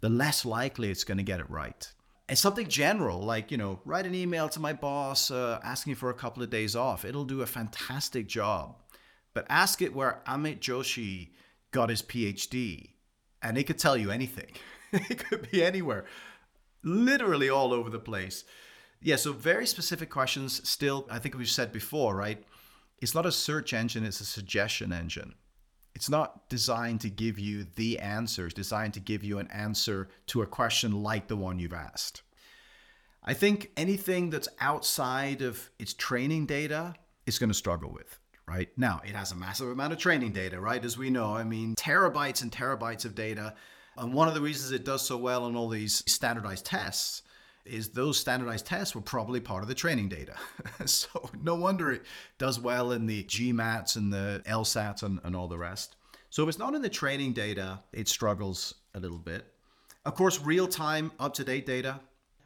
the 0.00 0.08
less 0.08 0.44
likely 0.44 0.90
it's 0.90 1.02
going 1.02 1.18
to 1.18 1.24
get 1.24 1.40
it 1.40 1.50
right. 1.50 1.90
And 2.28 2.38
something 2.38 2.68
general, 2.68 3.20
like, 3.20 3.50
you 3.50 3.56
know, 3.56 3.80
write 3.84 4.06
an 4.06 4.14
email 4.14 4.48
to 4.50 4.60
my 4.60 4.72
boss 4.72 5.30
uh, 5.30 5.60
asking 5.62 5.96
for 5.96 6.10
a 6.10 6.14
couple 6.14 6.42
of 6.42 6.50
days 6.50 6.76
off, 6.76 7.04
it'll 7.04 7.24
do 7.24 7.42
a 7.42 7.46
fantastic 7.46 8.28
job. 8.28 8.76
But 9.34 9.46
ask 9.50 9.82
it 9.82 9.94
where 9.94 10.22
Amit 10.26 10.60
Joshi 10.60 11.30
got 11.72 11.90
his 11.90 12.00
PhD, 12.00 12.90
and 13.42 13.58
it 13.58 13.64
could 13.64 13.78
tell 13.78 13.96
you 13.96 14.10
anything. 14.12 14.52
it 14.92 15.24
could 15.24 15.50
be 15.50 15.64
anywhere, 15.64 16.04
literally 16.82 17.48
all 17.48 17.72
over 17.72 17.90
the 17.90 17.98
place. 17.98 18.44
Yeah, 19.00 19.16
so 19.16 19.32
very 19.32 19.66
specific 19.66 20.10
questions. 20.10 20.66
Still, 20.68 21.06
I 21.10 21.18
think 21.18 21.36
we've 21.36 21.48
said 21.48 21.72
before, 21.72 22.16
right? 22.16 22.42
It's 23.00 23.14
not 23.14 23.26
a 23.26 23.32
search 23.32 23.72
engine, 23.72 24.04
it's 24.04 24.20
a 24.20 24.24
suggestion 24.24 24.92
engine. 24.92 25.34
It's 25.94 26.08
not 26.08 26.48
designed 26.48 27.00
to 27.02 27.10
give 27.10 27.38
you 27.38 27.66
the 27.76 27.98
answer, 27.98 28.46
it's 28.46 28.54
designed 28.54 28.94
to 28.94 29.00
give 29.00 29.22
you 29.22 29.38
an 29.38 29.48
answer 29.48 30.08
to 30.28 30.42
a 30.42 30.46
question 30.46 31.02
like 31.02 31.28
the 31.28 31.36
one 31.36 31.58
you've 31.58 31.72
asked. 31.72 32.22
I 33.22 33.32
think 33.32 33.70
anything 33.76 34.30
that's 34.30 34.48
outside 34.60 35.40
of 35.40 35.70
its 35.78 35.94
training 35.94 36.46
data 36.46 36.94
is 37.26 37.38
going 37.38 37.48
to 37.48 37.54
struggle 37.54 37.90
with, 37.90 38.18
right? 38.46 38.68
Now, 38.76 39.00
it 39.04 39.14
has 39.14 39.32
a 39.32 39.36
massive 39.36 39.68
amount 39.68 39.92
of 39.92 39.98
training 39.98 40.32
data, 40.32 40.60
right? 40.60 40.84
As 40.84 40.98
we 40.98 41.10
know, 41.10 41.34
I 41.34 41.44
mean, 41.44 41.74
terabytes 41.74 42.42
and 42.42 42.50
terabytes 42.50 43.04
of 43.04 43.14
data. 43.14 43.54
And 43.96 44.12
one 44.12 44.28
of 44.28 44.34
the 44.34 44.40
reasons 44.40 44.72
it 44.72 44.84
does 44.84 45.02
so 45.02 45.16
well 45.16 45.44
on 45.44 45.56
all 45.56 45.68
these 45.68 46.02
standardized 46.06 46.66
tests 46.66 47.22
is 47.64 47.90
those 47.90 48.18
standardized 48.18 48.66
tests 48.66 48.94
were 48.94 49.00
probably 49.00 49.40
part 49.40 49.62
of 49.62 49.68
the 49.68 49.74
training 49.74 50.08
data. 50.08 50.34
so 50.84 51.30
no 51.42 51.54
wonder 51.54 51.92
it 51.92 52.02
does 52.38 52.60
well 52.60 52.92
in 52.92 53.06
the 53.06 53.24
GMATs 53.24 53.96
and 53.96 54.12
the 54.12 54.42
LSATs 54.46 55.02
and, 55.02 55.20
and 55.24 55.34
all 55.34 55.48
the 55.48 55.58
rest. 55.58 55.96
So 56.28 56.42
if 56.42 56.48
it's 56.48 56.58
not 56.58 56.74
in 56.74 56.82
the 56.82 56.88
training 56.88 57.32
data, 57.32 57.80
it 57.92 58.08
struggles 58.08 58.74
a 58.94 59.00
little 59.00 59.18
bit. 59.18 59.46
Of 60.04 60.14
course, 60.14 60.40
real 60.40 60.66
time, 60.66 61.12
up 61.18 61.32
to 61.34 61.44
date 61.44 61.64
data. 61.64 62.00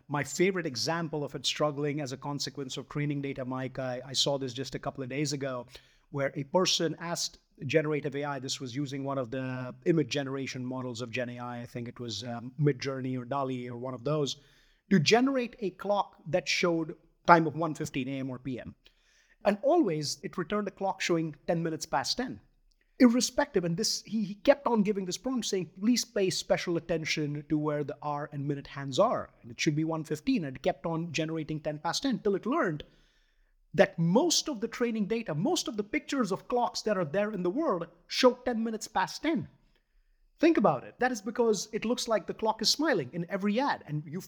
My 0.08 0.22
favorite 0.22 0.66
example 0.66 1.24
of 1.24 1.34
it 1.34 1.44
struggling 1.44 2.00
as 2.00 2.12
a 2.12 2.16
consequence 2.16 2.76
of 2.76 2.88
training 2.88 3.20
data, 3.20 3.44
Mike, 3.44 3.78
I, 3.78 4.00
I 4.06 4.12
saw 4.12 4.38
this 4.38 4.52
just 4.52 4.74
a 4.74 4.78
couple 4.78 5.02
of 5.02 5.10
days 5.10 5.32
ago, 5.32 5.66
where 6.10 6.32
a 6.36 6.44
person 6.44 6.96
asked 7.00 7.38
generative 7.66 8.14
AI, 8.16 8.38
this 8.38 8.60
was 8.60 8.74
using 8.74 9.04
one 9.04 9.18
of 9.18 9.30
the 9.30 9.74
image 9.86 10.08
generation 10.08 10.64
models 10.64 11.00
of 11.00 11.10
Gen 11.10 11.30
AI, 11.30 11.60
I 11.62 11.66
think 11.66 11.88
it 11.88 12.00
was 12.00 12.24
um, 12.24 12.52
Midjourney 12.60 13.18
or 13.18 13.24
DALL-E 13.24 13.68
or 13.68 13.76
one 13.76 13.94
of 13.94 14.04
those 14.04 14.36
to 14.90 14.98
generate 14.98 15.56
a 15.60 15.70
clock 15.70 16.16
that 16.26 16.48
showed 16.48 16.94
time 17.26 17.46
of 17.46 17.54
1:15 17.54 18.06
a.m. 18.08 18.30
or 18.30 18.38
p.m. 18.38 18.74
And 19.44 19.58
always 19.62 20.18
it 20.22 20.38
returned 20.38 20.68
a 20.68 20.72
clock 20.72 21.00
showing 21.00 21.36
10 21.46 21.62
minutes 21.62 21.86
past 21.86 22.16
10. 22.16 22.40
Irrespective, 23.00 23.64
and 23.64 23.76
this 23.76 24.02
he, 24.02 24.24
he 24.24 24.34
kept 24.34 24.66
on 24.66 24.82
giving 24.82 25.04
this 25.04 25.18
prompt 25.18 25.46
saying, 25.46 25.70
please 25.78 26.04
pay 26.04 26.30
special 26.30 26.76
attention 26.76 27.44
to 27.48 27.56
where 27.58 27.84
the 27.84 27.96
hour 28.02 28.28
and 28.32 28.48
minute 28.48 28.66
hands 28.66 28.98
are. 28.98 29.30
And 29.42 29.50
it 29.50 29.60
should 29.60 29.76
be 29.76 29.84
1:15. 29.84 30.46
And 30.46 30.56
it 30.56 30.62
kept 30.62 30.86
on 30.86 31.12
generating 31.12 31.60
10 31.60 31.78
past 31.78 32.02
10 32.02 32.20
till 32.20 32.34
it 32.34 32.46
learned 32.46 32.82
that 33.74 33.98
most 33.98 34.48
of 34.48 34.60
the 34.60 34.68
training 34.68 35.06
data, 35.06 35.34
most 35.34 35.68
of 35.68 35.76
the 35.76 35.84
pictures 35.84 36.32
of 36.32 36.48
clocks 36.48 36.82
that 36.82 36.96
are 36.96 37.04
there 37.04 37.32
in 37.32 37.42
the 37.42 37.50
world 37.50 37.86
show 38.06 38.32
10 38.32 38.62
minutes 38.62 38.88
past 38.88 39.22
10. 39.22 39.48
Think 40.40 40.56
about 40.56 40.84
it. 40.84 40.94
That 40.98 41.12
is 41.12 41.20
because 41.20 41.68
it 41.72 41.84
looks 41.84 42.08
like 42.08 42.26
the 42.26 42.34
clock 42.34 42.62
is 42.62 42.70
smiling 42.70 43.10
in 43.12 43.26
every 43.28 43.60
ad. 43.60 43.84
And 43.86 44.02
you 44.06 44.22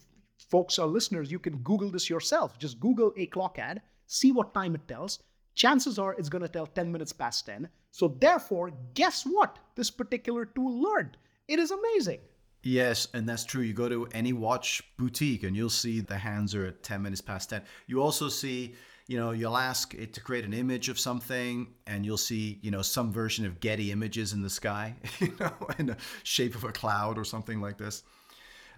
folks 0.49 0.79
or 0.79 0.87
listeners, 0.87 1.31
you 1.31 1.39
can 1.39 1.59
Google 1.59 1.91
this 1.91 2.11
yourself. 2.11 2.59
Just 2.59 2.81
Google 2.81 3.13
a 3.17 3.27
clock 3.27 3.59
ad, 3.59 3.83
see 4.07 4.33
what 4.33 4.55
time 4.55 4.75
it 4.75 4.89
tells. 4.89 5.23
Chances 5.55 5.99
are 5.99 6.15
it's 6.15 6.29
going 6.29 6.43
to 6.43 6.49
tell 6.49 6.67
10 6.67 6.91
minutes 6.91 7.13
past 7.13 7.47
10. 7.47 7.69
So, 7.91 8.17
therefore, 8.21 8.73
guess 8.95 9.25
what? 9.25 9.59
This 9.75 9.91
particular 9.91 10.45
tool 10.45 10.81
learned. 10.81 11.17
It 11.49 11.59
is 11.59 11.71
amazing. 11.71 12.21
Yes, 12.63 13.09
and 13.15 13.29
that's 13.29 13.45
true. 13.45 13.63
You 13.63 13.73
go 13.73 13.89
to 13.89 14.07
any 14.13 14.33
watch 14.33 14.83
boutique 14.99 15.45
and 15.45 15.57
you'll 15.57 15.71
see 15.71 16.01
the 16.01 16.19
hands 16.19 16.55
are 16.55 16.67
at 16.67 16.83
10 16.83 17.03
minutes 17.03 17.21
past 17.21 17.51
10. 17.51 17.63
You 17.87 18.03
also 18.03 18.29
see, 18.29 18.75
you 19.11 19.17
know, 19.17 19.33
you'll 19.33 19.57
ask 19.57 19.93
it 19.95 20.15
to 20.15 20.21
create 20.21 20.45
an 20.45 20.55
image 20.55 20.89
of 20.89 20.97
something 20.97 21.67
and 21.89 22.07
you'll 22.07 22.17
see, 22.17 22.61
you 22.63 22.71
know, 22.71 22.81
some 22.81 23.13
version 23.13 23.45
of 23.45 23.59
Getty 23.59 23.91
images 23.91 24.33
in 24.33 24.41
the 24.41 24.49
sky, 24.49 24.95
you 25.19 25.35
know, 25.41 25.53
in 25.81 25.87
the 25.87 25.97
shape 26.23 26.55
of 26.55 26.63
a 26.63 26.71
cloud 26.71 27.19
or 27.19 27.25
something 27.25 27.61
like 27.61 27.77
this. 27.77 28.05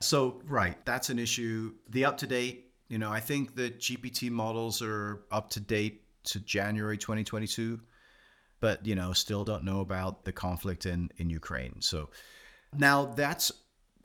So, 0.00 0.40
right, 0.46 0.82
that's 0.86 1.10
an 1.10 1.18
issue. 1.18 1.74
The 1.90 2.06
up 2.06 2.16
to 2.16 2.26
date, 2.26 2.72
you 2.88 2.96
know, 2.96 3.12
I 3.12 3.20
think 3.20 3.54
the 3.54 3.72
GPT 3.72 4.30
models 4.30 4.80
are 4.80 5.20
up 5.30 5.50
to 5.50 5.60
date 5.60 6.00
to 6.24 6.40
January 6.40 6.96
2022, 6.96 7.78
but, 8.58 8.86
you 8.86 8.94
know, 8.94 9.12
still 9.12 9.44
don't 9.44 9.64
know 9.64 9.82
about 9.82 10.24
the 10.24 10.32
conflict 10.32 10.86
in, 10.86 11.10
in 11.18 11.28
Ukraine. 11.28 11.74
So 11.80 12.08
now 12.74 13.04
that's 13.04 13.52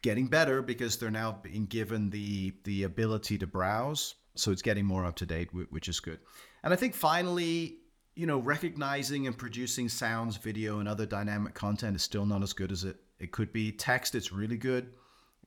getting 0.02 0.28
better 0.28 0.62
because 0.62 0.98
they're 0.98 1.10
now 1.10 1.40
being 1.42 1.68
given 1.68 2.10
the, 2.10 2.54
the 2.66 2.84
ability 2.84 3.38
to 3.38 3.48
browse. 3.48 4.16
So 4.38 4.52
it's 4.52 4.62
getting 4.62 4.86
more 4.86 5.06
up 5.06 5.16
to 5.18 5.26
date, 5.26 5.50
which 5.54 5.88
is 5.88 6.00
good. 6.00 6.20
And 6.64 6.74
I 6.74 6.76
think 6.76 6.94
finally, 6.94 7.78
you 8.16 8.26
know, 8.26 8.40
recognizing 8.40 9.28
and 9.28 9.38
producing 9.38 9.90
sounds, 9.90 10.38
video, 10.38 10.80
and 10.80 10.88
other 10.88 11.06
dynamic 11.06 11.54
content 11.54 11.96
is 11.96 12.04
still 12.04 12.26
not 12.26 12.44
as 12.44 12.54
good 12.54 12.72
as 12.72 12.84
it, 12.84 12.98
it 13.20 13.32
could 13.32 13.54
be. 13.54 13.72
Text, 13.72 14.16
it's 14.16 14.32
really 14.32 14.58
good 14.58 14.92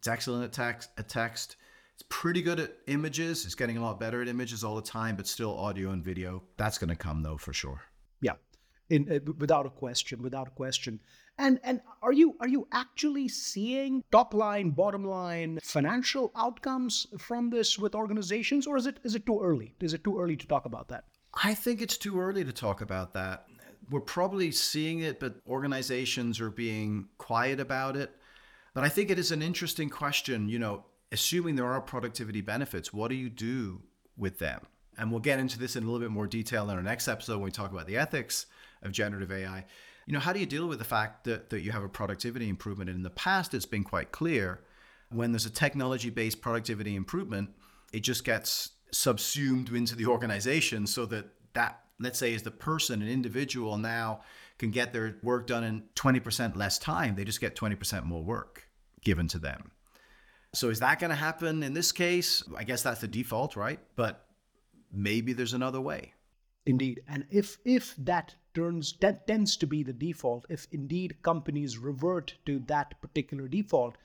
it's 0.01 0.09
excellent 0.09 0.45
at 0.45 0.53
text. 0.55 0.89
At 0.97 1.11
text. 1.11 1.57
It's 1.93 2.05
pretty 2.09 2.41
good 2.41 2.59
at 2.59 2.73
images. 2.87 3.45
It's 3.45 3.55
getting 3.55 3.77
a 3.77 3.83
lot 3.83 4.01
better 4.01 4.23
at 4.23 4.29
images 4.29 4.65
all 4.65 4.75
the 4.75 4.81
time, 4.81 5.15
but 5.15 5.27
still 5.27 5.59
audio 5.59 5.91
and 5.91 6.03
video. 6.03 6.43
That's 6.57 6.79
going 6.79 6.89
to 6.89 6.97
come 6.97 7.23
though 7.23 7.37
for 7.37 7.53
sure. 7.53 7.83
Yeah, 8.23 8.37
in, 8.89 9.13
uh, 9.13 9.33
without 9.37 9.67
a 9.67 9.71
question, 9.71 10.23
without 10.23 10.49
a 10.49 10.53
question. 10.53 11.01
And 11.41 11.59
and 11.65 11.81
are 12.03 12.13
you 12.13 12.37
are 12.41 12.49
you 12.49 12.69
actually 12.71 13.27
seeing 13.27 14.05
top 14.13 14.35
line, 14.35 14.71
bottom 14.71 15.05
line 15.05 15.59
financial 15.63 16.33
outcomes 16.37 17.07
from 17.19 17.49
this 17.49 17.79
with 17.79 17.95
organizations, 17.95 18.67
or 18.67 18.77
is 18.77 18.87
it 18.87 19.01
is 19.05 19.15
it 19.15 19.25
too 19.25 19.41
early? 19.43 19.75
Is 19.81 19.95
it 19.95 20.05
too 20.05 20.21
early 20.21 20.37
to 20.37 20.47
talk 20.47 20.67
about 20.67 20.89
that? 20.89 21.05
I 21.33 21.55
think 21.55 21.81
it's 21.81 21.97
too 21.97 22.21
early 22.21 22.45
to 22.45 22.53
talk 22.53 22.83
about 22.83 23.15
that. 23.15 23.47
We're 23.91 24.01
probably 24.01 24.53
seeing 24.53 25.01
it, 25.01 25.19
but 25.19 25.37
organizations 25.49 26.41
are 26.41 26.51
being 26.51 27.09
quiet 27.17 27.59
about 27.59 27.97
it. 27.97 28.15
But 28.75 28.85
I 28.85 28.91
think 28.91 29.11
it 29.11 29.19
is 29.19 29.33
an 29.33 29.41
interesting 29.41 29.89
question, 29.89 30.49
you 30.49 30.59
know, 30.59 30.85
assuming 31.11 31.57
there 31.57 31.73
are 31.73 31.81
productivity 31.81 32.43
benefits, 32.43 32.93
what 32.93 33.09
do 33.09 33.17
you 33.17 33.31
do 33.31 33.81
with 34.17 34.39
them? 34.39 34.61
And 34.99 35.11
we'll 35.11 35.21
get 35.21 35.41
into 35.41 35.59
this 35.59 35.75
in 35.75 35.85
a 35.85 35.87
little 35.87 36.01
bit 36.01 36.11
more 36.11 36.27
detail 36.27 36.69
in 36.69 36.77
our 36.77 36.83
next 36.83 37.09
episode 37.09 37.37
when 37.37 37.45
we 37.45 37.51
talk 37.51 37.73
about 37.73 37.87
the 37.87 37.97
ethics 37.97 38.47
of 38.83 38.93
generative 38.93 39.33
AI. 39.33 39.65
You 40.11 40.15
know, 40.15 40.21
how 40.21 40.33
do 40.33 40.41
you 40.41 40.47
deal 40.47 40.67
with 40.67 40.81
the 40.81 40.85
fact 40.85 41.23
that, 41.23 41.51
that 41.51 41.61
you 41.61 41.71
have 41.71 41.85
a 41.85 41.89
productivity 41.89 42.49
improvement? 42.49 42.91
And 42.91 42.97
in 42.97 43.05
the 43.05 43.11
past, 43.11 43.55
it's 43.55 43.65
been 43.65 43.85
quite 43.85 44.11
clear 44.11 44.59
when 45.11 45.31
there's 45.31 45.47
a 45.47 45.51
technology 45.51 46.11
based 46.11 46.41
productivity 46.41 46.97
improvement, 46.97 47.51
it 47.93 48.01
just 48.01 48.25
gets 48.25 48.71
subsumed 48.91 49.69
into 49.69 49.95
the 49.95 50.07
organization 50.07 50.89
so 50.89 51.07
that 51.07 51.27
that, 51.53 51.85
let's 52.01 52.19
say, 52.19 52.35
is 52.35 52.43
the 52.43 52.51
person, 52.51 53.03
an 53.03 53.09
individual 53.09 53.79
now 53.79 54.23
can 54.59 54.73
get 54.73 54.93
their 54.93 55.15
work 55.23 55.47
done 55.47 55.63
in 55.63 55.85
20% 55.95 56.57
less 56.57 56.77
time. 56.77 57.15
They 57.15 57.23
just 57.23 57.41
get 57.41 57.55
20% 57.55 58.03
more 58.03 58.25
work 58.25 58.65
given 59.05 59.29
to 59.29 59.39
them. 59.39 59.71
So 60.53 60.71
is 60.71 60.81
that 60.81 60.99
going 60.99 61.11
to 61.11 61.17
happen 61.17 61.63
in 61.63 61.73
this 61.73 61.93
case? 61.93 62.43
I 62.59 62.65
guess 62.65 62.83
that's 62.83 63.01
the 63.01 63.07
default, 63.07 63.55
right? 63.55 63.79
But 63.95 64.27
maybe 64.93 65.35
there's 65.35 65.55
another 65.55 65.81
way. 65.81 66.15
Indeed. 66.67 67.01
And 67.07 67.27
if 67.31 67.59
if 67.65 67.95
that 67.99 68.35
turns 68.55 68.95
that 69.01 69.27
tends 69.27 69.57
to 69.57 69.67
be 69.67 69.83
the 69.83 69.93
default, 69.93 70.47
if 70.49 70.67
indeed 70.73 71.23
companies 71.23 71.79
revert 71.79 72.35
to 72.47 72.59
that 72.67 73.01
particular 73.01 73.49
default, 73.49 73.97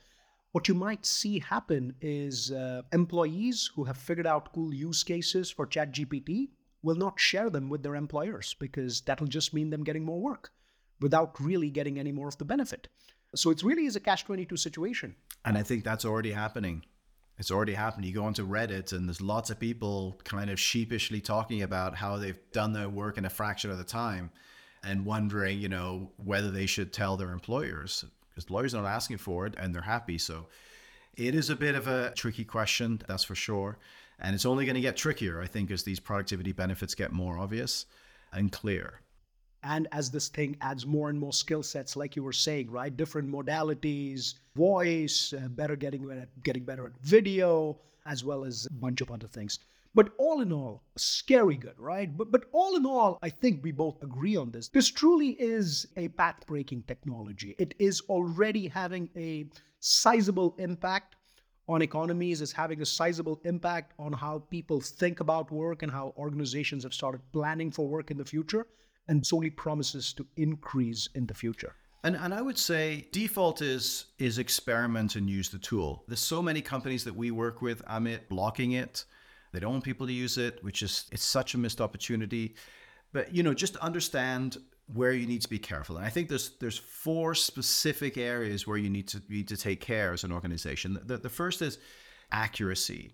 what 0.52 0.68
you 0.68 0.74
might 0.74 1.04
see 1.04 1.38
happen 1.38 1.94
is 2.00 2.50
uh, 2.50 2.82
employees 2.92 3.70
who 3.74 3.84
have 3.84 3.96
figured 3.96 4.26
out 4.26 4.52
cool 4.54 4.72
use 4.72 5.04
cases 5.04 5.50
for 5.50 5.66
ChatGPT 5.66 6.48
will 6.82 6.94
not 6.94 7.20
share 7.20 7.50
them 7.50 7.68
with 7.68 7.82
their 7.82 7.94
employers 7.94 8.54
because 8.58 9.00
that'll 9.02 9.26
just 9.26 9.52
mean 9.52 9.70
them 9.70 9.84
getting 9.84 10.04
more 10.04 10.20
work 10.20 10.52
without 11.00 11.38
really 11.40 11.68
getting 11.68 11.98
any 11.98 12.12
more 12.12 12.28
of 12.28 12.38
the 12.38 12.44
benefit. 12.44 12.88
So 13.34 13.50
it 13.50 13.62
really 13.62 13.86
is 13.86 13.96
a 13.96 14.00
catch 14.00 14.24
22 14.24 14.56
situation. 14.56 15.16
And 15.44 15.58
I 15.58 15.62
think 15.62 15.84
that's 15.84 16.04
already 16.04 16.32
happening. 16.32 16.84
It's 17.38 17.50
already 17.50 17.74
happened. 17.74 18.04
You 18.06 18.14
go 18.14 18.24
onto 18.24 18.46
Reddit 18.46 18.92
and 18.92 19.08
there's 19.08 19.20
lots 19.20 19.50
of 19.50 19.60
people 19.60 20.18
kind 20.24 20.48
of 20.50 20.58
sheepishly 20.58 21.20
talking 21.20 21.62
about 21.62 21.94
how 21.94 22.16
they've 22.16 22.38
done 22.52 22.72
their 22.72 22.88
work 22.88 23.18
in 23.18 23.26
a 23.26 23.30
fraction 23.30 23.70
of 23.70 23.78
the 23.78 23.84
time 23.84 24.30
and 24.82 25.04
wondering, 25.04 25.60
you 25.60 25.68
know, 25.68 26.10
whether 26.16 26.50
they 26.50 26.66
should 26.66 26.92
tell 26.92 27.16
their 27.16 27.32
employers 27.32 28.04
because 28.30 28.50
lawyers 28.50 28.74
are 28.74 28.82
not 28.82 28.88
asking 28.88 29.18
for 29.18 29.46
it 29.46 29.54
and 29.58 29.74
they're 29.74 29.82
happy. 29.82 30.18
So 30.18 30.46
it 31.16 31.34
is 31.34 31.50
a 31.50 31.56
bit 31.56 31.74
of 31.74 31.88
a 31.88 32.12
tricky 32.14 32.44
question, 32.44 33.00
that's 33.08 33.24
for 33.24 33.34
sure. 33.34 33.78
And 34.18 34.34
it's 34.34 34.46
only 34.46 34.64
going 34.64 34.76
to 34.76 34.80
get 34.80 34.96
trickier, 34.96 35.40
I 35.40 35.46
think, 35.46 35.70
as 35.70 35.82
these 35.82 36.00
productivity 36.00 36.52
benefits 36.52 36.94
get 36.94 37.12
more 37.12 37.38
obvious 37.38 37.86
and 38.32 38.50
clear. 38.52 39.00
And 39.66 39.88
as 39.90 40.10
this 40.12 40.28
thing 40.28 40.56
adds 40.60 40.86
more 40.86 41.10
and 41.10 41.18
more 41.18 41.32
skill 41.32 41.62
sets, 41.62 41.96
like 41.96 42.14
you 42.14 42.22
were 42.22 42.32
saying, 42.32 42.70
right? 42.70 42.96
Different 42.96 43.28
modalities, 43.28 44.34
voice, 44.54 45.34
uh, 45.36 45.48
better 45.48 45.74
getting 45.74 46.02
getting 46.44 46.64
better 46.64 46.86
at 46.86 46.92
video, 47.02 47.76
as 48.06 48.22
well 48.22 48.44
as 48.44 48.66
a 48.66 48.72
bunch 48.72 49.00
of 49.00 49.10
other 49.10 49.26
things. 49.26 49.58
But 49.92 50.10
all 50.18 50.40
in 50.40 50.52
all, 50.52 50.84
scary 50.96 51.56
good, 51.56 51.78
right? 51.78 52.16
But 52.16 52.30
but 52.30 52.44
all 52.52 52.76
in 52.76 52.86
all, 52.86 53.18
I 53.22 53.30
think 53.30 53.64
we 53.64 53.72
both 53.72 54.00
agree 54.04 54.36
on 54.36 54.52
this. 54.52 54.68
This 54.68 54.88
truly 54.88 55.30
is 55.30 55.88
a 55.96 56.08
path-breaking 56.08 56.84
technology. 56.86 57.56
It 57.58 57.74
is 57.80 58.02
already 58.02 58.68
having 58.68 59.10
a 59.16 59.46
sizable 59.80 60.54
impact 60.58 61.16
on 61.68 61.82
economies, 61.82 62.40
is 62.40 62.52
having 62.52 62.80
a 62.82 62.86
sizable 62.86 63.40
impact 63.44 63.94
on 63.98 64.12
how 64.12 64.38
people 64.48 64.80
think 64.80 65.18
about 65.18 65.50
work 65.50 65.82
and 65.82 65.90
how 65.90 66.14
organizations 66.16 66.84
have 66.84 66.94
started 66.94 67.20
planning 67.32 67.72
for 67.72 67.88
work 67.88 68.12
in 68.12 68.16
the 68.16 68.24
future, 68.24 68.64
and 69.08 69.26
solely 69.26 69.50
promises 69.50 70.12
to 70.14 70.26
increase 70.36 71.08
in 71.14 71.26
the 71.26 71.34
future. 71.34 71.74
And, 72.04 72.16
and 72.16 72.32
I 72.32 72.42
would 72.42 72.58
say 72.58 73.08
default 73.12 73.62
is 73.62 74.06
is 74.18 74.38
experiment 74.38 75.16
and 75.16 75.28
use 75.28 75.48
the 75.48 75.58
tool. 75.58 76.04
There's 76.06 76.20
so 76.20 76.42
many 76.42 76.62
companies 76.62 77.04
that 77.04 77.16
we 77.16 77.30
work 77.30 77.62
with, 77.62 77.84
Amit, 77.86 78.28
blocking 78.28 78.72
it 78.72 79.04
they 79.56 79.60
don't 79.60 79.72
want 79.72 79.84
people 79.84 80.06
to 80.06 80.12
use 80.12 80.36
it, 80.36 80.62
which 80.62 80.82
is 80.82 81.06
it's 81.10 81.24
such 81.24 81.54
a 81.54 81.58
missed 81.58 81.80
opportunity. 81.80 82.56
But 83.14 83.34
you 83.34 83.42
know, 83.42 83.54
just 83.54 83.76
understand 83.76 84.58
where 84.92 85.12
you 85.12 85.26
need 85.26 85.40
to 85.40 85.48
be 85.48 85.58
careful. 85.58 85.96
And 85.96 86.04
I 86.04 86.10
think 86.10 86.28
there's 86.28 86.50
there's 86.60 86.76
four 86.76 87.34
specific 87.34 88.18
areas 88.18 88.66
where 88.66 88.76
you 88.76 88.90
need 88.90 89.08
to 89.08 89.22
need 89.30 89.48
to 89.48 89.56
take 89.56 89.80
care 89.80 90.12
as 90.12 90.24
an 90.24 90.32
organization. 90.32 91.00
The, 91.02 91.16
the 91.16 91.30
first 91.30 91.62
is 91.62 91.78
accuracy. 92.30 93.12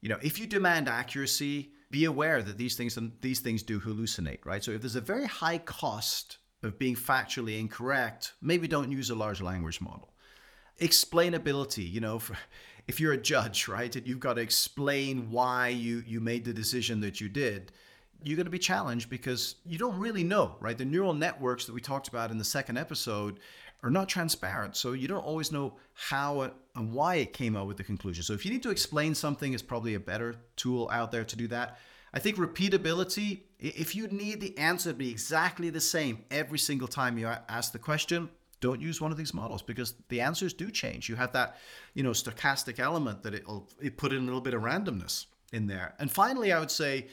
You 0.00 0.08
know, 0.08 0.18
if 0.22 0.38
you 0.38 0.46
demand 0.46 0.88
accuracy, 0.88 1.72
be 1.94 2.06
aware 2.06 2.42
that 2.42 2.58
these 2.58 2.74
things 2.74 2.98
these 3.20 3.38
things 3.38 3.62
do 3.62 3.78
hallucinate, 3.78 4.44
right? 4.44 4.64
So 4.64 4.72
if 4.72 4.80
there's 4.80 4.96
a 4.96 5.00
very 5.00 5.26
high 5.26 5.58
cost 5.58 6.38
of 6.64 6.76
being 6.76 6.96
factually 6.96 7.60
incorrect, 7.60 8.32
maybe 8.42 8.66
don't 8.66 8.90
use 8.90 9.10
a 9.10 9.14
large 9.14 9.40
language 9.40 9.80
model. 9.80 10.12
Explainability, 10.80 11.88
you 11.88 12.00
know, 12.00 12.18
for, 12.18 12.36
if 12.88 12.98
you're 12.98 13.12
a 13.12 13.16
judge, 13.32 13.68
right, 13.68 13.94
and 13.94 14.08
you've 14.08 14.18
got 14.18 14.34
to 14.34 14.40
explain 14.40 15.30
why 15.30 15.68
you 15.68 16.02
you 16.04 16.20
made 16.20 16.44
the 16.44 16.52
decision 16.52 17.00
that 17.02 17.20
you 17.20 17.28
did, 17.28 17.70
you're 18.24 18.36
going 18.36 18.46
to 18.46 18.50
be 18.50 18.58
challenged 18.58 19.08
because 19.08 19.54
you 19.64 19.78
don't 19.78 19.96
really 19.96 20.24
know, 20.24 20.56
right? 20.58 20.76
The 20.76 20.84
neural 20.84 21.14
networks 21.14 21.64
that 21.66 21.74
we 21.74 21.80
talked 21.80 22.08
about 22.08 22.32
in 22.32 22.38
the 22.38 22.50
second 22.58 22.76
episode 22.76 23.38
are 23.84 23.90
not 23.90 24.08
transparent, 24.08 24.74
so 24.76 24.92
you 24.92 25.06
don't 25.06 25.22
always 25.22 25.52
know 25.52 25.74
how 25.92 26.50
and 26.74 26.92
why 26.92 27.16
it 27.16 27.34
came 27.34 27.54
out 27.54 27.66
with 27.66 27.76
the 27.76 27.84
conclusion. 27.84 28.24
So 28.24 28.32
if 28.32 28.44
you 28.44 28.50
need 28.50 28.62
to 28.62 28.70
explain 28.70 29.14
something, 29.14 29.52
it's 29.52 29.62
probably 29.62 29.94
a 29.94 30.00
better 30.00 30.36
tool 30.56 30.88
out 30.90 31.12
there 31.12 31.22
to 31.22 31.36
do 31.36 31.46
that. 31.48 31.78
I 32.14 32.18
think 32.18 32.38
repeatability, 32.38 33.42
if 33.58 33.94
you 33.94 34.08
need 34.08 34.40
the 34.40 34.56
answer 34.56 34.90
to 34.90 34.96
be 34.96 35.10
exactly 35.10 35.68
the 35.68 35.82
same 35.82 36.24
every 36.30 36.58
single 36.58 36.88
time 36.88 37.18
you 37.18 37.26
ask 37.26 37.72
the 37.72 37.78
question, 37.78 38.30
don't 38.60 38.80
use 38.80 39.02
one 39.02 39.12
of 39.12 39.18
these 39.18 39.34
models 39.34 39.60
because 39.60 39.92
the 40.08 40.22
answers 40.22 40.54
do 40.54 40.70
change. 40.70 41.10
You 41.10 41.16
have 41.16 41.32
that, 41.32 41.58
you 41.92 42.02
know, 42.02 42.12
stochastic 42.12 42.78
element 42.78 43.22
that 43.24 43.34
it'll 43.34 43.68
it 43.82 43.98
put 43.98 44.12
in 44.14 44.22
a 44.22 44.24
little 44.24 44.40
bit 44.40 44.54
of 44.54 44.62
randomness 44.62 45.26
in 45.52 45.66
there. 45.66 45.94
And 45.98 46.10
finally, 46.10 46.52
I 46.52 46.58
would 46.58 46.70
say 46.70 47.08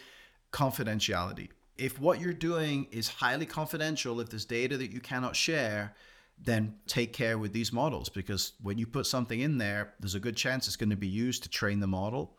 confidentiality. 0.53 1.49
If 1.77 1.99
what 1.99 2.21
you're 2.21 2.31
doing 2.31 2.87
is 2.91 3.09
highly 3.09 3.45
confidential, 3.45 4.21
if 4.21 4.29
there's 4.29 4.45
data 4.45 4.77
that 4.77 4.91
you 4.91 5.01
cannot 5.01 5.35
share, 5.35 5.95
then 6.43 6.75
take 6.87 7.13
care 7.13 7.37
with 7.37 7.53
these 7.53 7.71
models 7.71 8.09
because 8.09 8.53
when 8.61 8.77
you 8.77 8.87
put 8.87 9.05
something 9.05 9.39
in 9.39 9.57
there, 9.57 9.93
there's 9.99 10.15
a 10.15 10.19
good 10.19 10.35
chance 10.35 10.67
it's 10.67 10.75
going 10.75 10.89
to 10.89 10.95
be 10.95 11.07
used 11.07 11.43
to 11.43 11.49
train 11.49 11.79
the 11.79 11.87
model. 11.87 12.37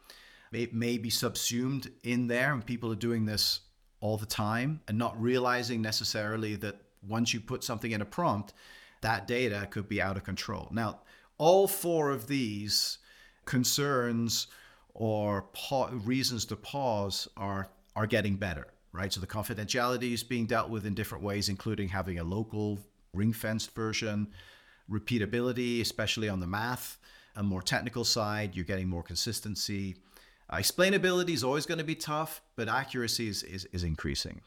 It 0.52 0.74
may 0.74 0.98
be 0.98 1.08
subsumed 1.08 1.90
in 2.02 2.26
there, 2.26 2.52
and 2.52 2.64
people 2.64 2.92
are 2.92 2.96
doing 2.96 3.24
this 3.24 3.60
all 4.00 4.18
the 4.18 4.26
time 4.26 4.80
and 4.88 4.98
not 4.98 5.20
realizing 5.20 5.80
necessarily 5.80 6.56
that 6.56 6.76
once 7.06 7.32
you 7.32 7.40
put 7.40 7.64
something 7.64 7.92
in 7.92 8.02
a 8.02 8.04
prompt, 8.04 8.52
that 9.00 9.26
data 9.26 9.66
could 9.70 9.88
be 9.88 10.02
out 10.02 10.16
of 10.16 10.24
control. 10.24 10.68
Now, 10.72 11.00
all 11.38 11.66
four 11.66 12.10
of 12.10 12.26
these 12.26 12.98
concerns 13.44 14.48
or 14.94 15.42
pa- 15.52 15.90
reasons 15.92 16.44
to 16.46 16.56
pause 16.56 17.28
are 17.36 17.68
are 17.94 18.06
getting 18.06 18.36
better, 18.36 18.68
right? 18.92 19.12
So 19.12 19.20
the 19.20 19.26
confidentiality 19.26 20.12
is 20.12 20.22
being 20.22 20.46
dealt 20.46 20.70
with 20.70 20.86
in 20.86 20.94
different 20.94 21.24
ways, 21.24 21.48
including 21.48 21.88
having 21.88 22.18
a 22.18 22.24
local 22.24 22.78
ring-fenced 23.14 23.74
version, 23.74 24.28
repeatability, 24.90 25.80
especially 25.80 26.28
on 26.28 26.40
the 26.40 26.46
math, 26.46 26.98
a 27.36 27.42
more 27.42 27.62
technical 27.62 28.04
side, 28.04 28.54
you're 28.54 28.64
getting 28.64 28.88
more 28.88 29.02
consistency. 29.02 29.96
Uh, 30.50 30.56
explainability 30.56 31.30
is 31.30 31.44
always 31.44 31.66
going 31.66 31.78
to 31.78 31.84
be 31.84 31.94
tough, 31.94 32.42
but 32.56 32.68
accuracy 32.68 33.28
is, 33.28 33.42
is, 33.42 33.66
is 33.72 33.84
increasing. 33.84 34.40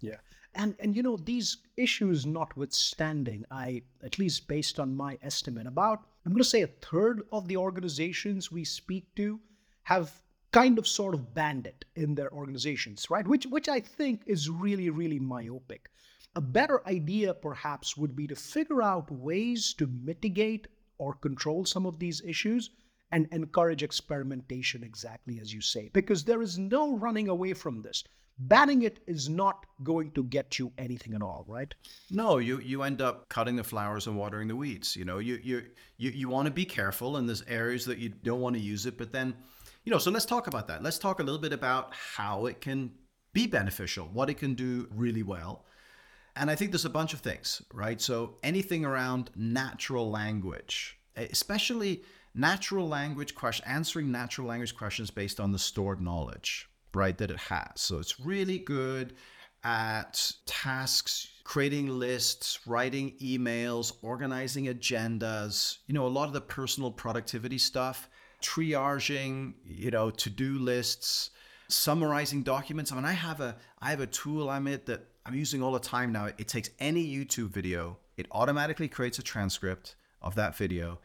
Yeah 0.00 0.16
and 0.56 0.74
and 0.80 0.96
you 0.96 1.02
know 1.02 1.16
these 1.16 1.58
issues 1.76 2.26
notwithstanding 2.26 3.44
i 3.50 3.82
at 4.02 4.18
least 4.18 4.48
based 4.48 4.80
on 4.80 4.96
my 4.96 5.18
estimate 5.22 5.66
about 5.66 6.00
i'm 6.24 6.32
going 6.32 6.42
to 6.42 6.48
say 6.48 6.62
a 6.62 6.66
third 6.66 7.22
of 7.32 7.46
the 7.46 7.56
organizations 7.56 8.50
we 8.50 8.64
speak 8.64 9.06
to 9.14 9.38
have 9.84 10.10
kind 10.52 10.78
of 10.78 10.86
sort 10.86 11.14
of 11.14 11.34
banned 11.34 11.66
it 11.66 11.84
in 11.94 12.14
their 12.14 12.32
organizations 12.32 13.08
right 13.10 13.28
which 13.28 13.44
which 13.46 13.68
i 13.68 13.78
think 13.78 14.22
is 14.26 14.48
really 14.48 14.90
really 14.90 15.18
myopic 15.18 15.90
a 16.36 16.40
better 16.40 16.86
idea 16.86 17.32
perhaps 17.32 17.96
would 17.96 18.14
be 18.14 18.26
to 18.26 18.36
figure 18.36 18.82
out 18.82 19.10
ways 19.10 19.72
to 19.72 19.86
mitigate 20.04 20.68
or 20.98 21.14
control 21.14 21.64
some 21.64 21.86
of 21.86 21.98
these 21.98 22.22
issues 22.24 22.70
and 23.10 23.26
encourage 23.32 23.82
experimentation 23.82 24.84
exactly 24.84 25.40
as 25.40 25.52
you 25.52 25.62
say 25.62 25.90
because 25.94 26.24
there 26.24 26.42
is 26.42 26.58
no 26.58 26.96
running 26.96 27.28
away 27.28 27.54
from 27.54 27.80
this. 27.80 28.04
Banning 28.38 28.82
it 28.82 29.00
is 29.06 29.30
not 29.30 29.64
going 29.82 30.10
to 30.10 30.22
get 30.24 30.58
you 30.58 30.70
anything 30.76 31.14
at 31.14 31.22
all 31.22 31.46
right? 31.48 31.74
No 32.10 32.36
you 32.36 32.60
you 32.60 32.82
end 32.82 33.00
up 33.00 33.26
cutting 33.30 33.56
the 33.56 33.64
flowers 33.64 34.06
and 34.06 34.18
watering 34.18 34.48
the 34.48 34.56
weeds 34.56 34.94
you 34.94 35.06
know? 35.06 35.18
You 35.18 35.40
you 35.42 35.62
you, 35.96 36.10
you 36.10 36.28
want 36.28 36.44
to 36.46 36.52
be 36.52 36.66
careful 36.66 37.16
and 37.16 37.26
there's 37.26 37.42
areas 37.48 37.86
that 37.86 37.96
you 37.96 38.10
don't 38.10 38.42
want 38.42 38.56
to 38.56 38.60
use 38.60 38.84
it 38.84 38.98
but 38.98 39.10
then 39.10 39.34
you 39.84 39.90
know 39.90 39.98
so 39.98 40.10
let's 40.10 40.26
talk 40.26 40.48
about 40.48 40.68
that. 40.68 40.82
Let's 40.82 40.98
talk 40.98 41.20
a 41.20 41.22
little 41.22 41.40
bit 41.40 41.54
about 41.54 41.94
how 41.94 42.44
it 42.44 42.60
can 42.60 42.90
be 43.32 43.46
beneficial 43.46 44.10
what 44.12 44.28
it 44.28 44.34
can 44.34 44.54
do 44.54 44.86
really 44.90 45.22
well 45.22 45.64
and 46.36 46.50
i 46.50 46.54
think 46.54 46.70
there's 46.70 46.84
a 46.84 46.90
bunch 46.90 47.12
of 47.12 47.20
things 47.20 47.62
right 47.72 48.00
so 48.00 48.36
anything 48.42 48.84
around 48.84 49.30
natural 49.34 50.10
language 50.10 50.98
especially 51.16 52.02
natural 52.34 52.86
language 52.86 53.34
question 53.34 53.66
answering 53.66 54.12
natural 54.12 54.46
language 54.46 54.76
questions 54.76 55.10
based 55.10 55.40
on 55.40 55.52
the 55.52 55.58
stored 55.58 56.00
knowledge 56.00 56.68
right, 56.96 57.18
that 57.18 57.30
it 57.30 57.38
has. 57.38 57.72
So 57.76 57.98
it's 57.98 58.18
really 58.18 58.58
good 58.58 59.14
at 59.62 60.32
tasks, 60.46 61.28
creating 61.44 61.88
lists, 61.88 62.60
writing 62.66 63.14
emails, 63.22 63.92
organizing 64.02 64.66
agendas, 64.66 65.78
you 65.86 65.94
know, 65.94 66.06
a 66.06 66.08
lot 66.08 66.26
of 66.26 66.32
the 66.32 66.40
personal 66.40 66.90
productivity 66.90 67.58
stuff, 67.58 68.08
triaging, 68.42 69.54
you 69.64 69.90
know, 69.90 70.10
to-do 70.10 70.58
lists, 70.58 71.30
summarizing 71.68 72.42
documents. 72.42 72.92
I 72.92 72.96
mean, 72.96 73.04
I 73.04 73.12
have 73.12 73.40
a 73.40 73.56
I 73.80 73.90
have 73.90 74.00
a 74.00 74.06
tool 74.06 74.48
I'm 74.48 74.64
that 74.64 75.06
I'm 75.26 75.34
using 75.34 75.62
all 75.62 75.72
the 75.72 75.80
time 75.80 76.12
now. 76.12 76.26
It 76.26 76.46
takes 76.46 76.70
any 76.78 77.04
YouTube 77.04 77.48
video, 77.48 77.98
it 78.16 78.26
automatically 78.30 78.88
creates 78.88 79.18
a 79.18 79.22
transcript 79.22 79.96
of 80.22 80.34
that 80.36 80.56
video. 80.56 81.00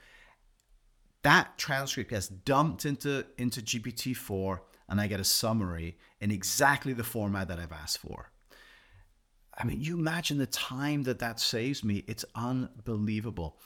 That 1.24 1.58
transcript 1.58 2.10
gets 2.10 2.28
dumped 2.28 2.86
into 2.86 3.26
into 3.38 3.62
GPT-4 3.62 4.60
and 4.90 5.00
I 5.00 5.08
get 5.08 5.20
a 5.20 5.24
summary 5.24 5.98
in 6.20 6.32
exactly 6.32 6.94
the 6.94 7.04
format 7.04 7.48
that 7.48 7.60
I've 7.60 7.72
asked 7.72 8.00
for. 8.00 8.32
I 9.58 9.64
mean, 9.64 9.82
you 9.82 9.98
imagine 9.98 10.38
the 10.38 10.48
time 10.48 11.04
that 11.04 11.20
that 11.20 11.40
saves 11.40 11.84
me. 11.84 12.04
It's 12.08 12.26
unbelievable. 12.36 13.58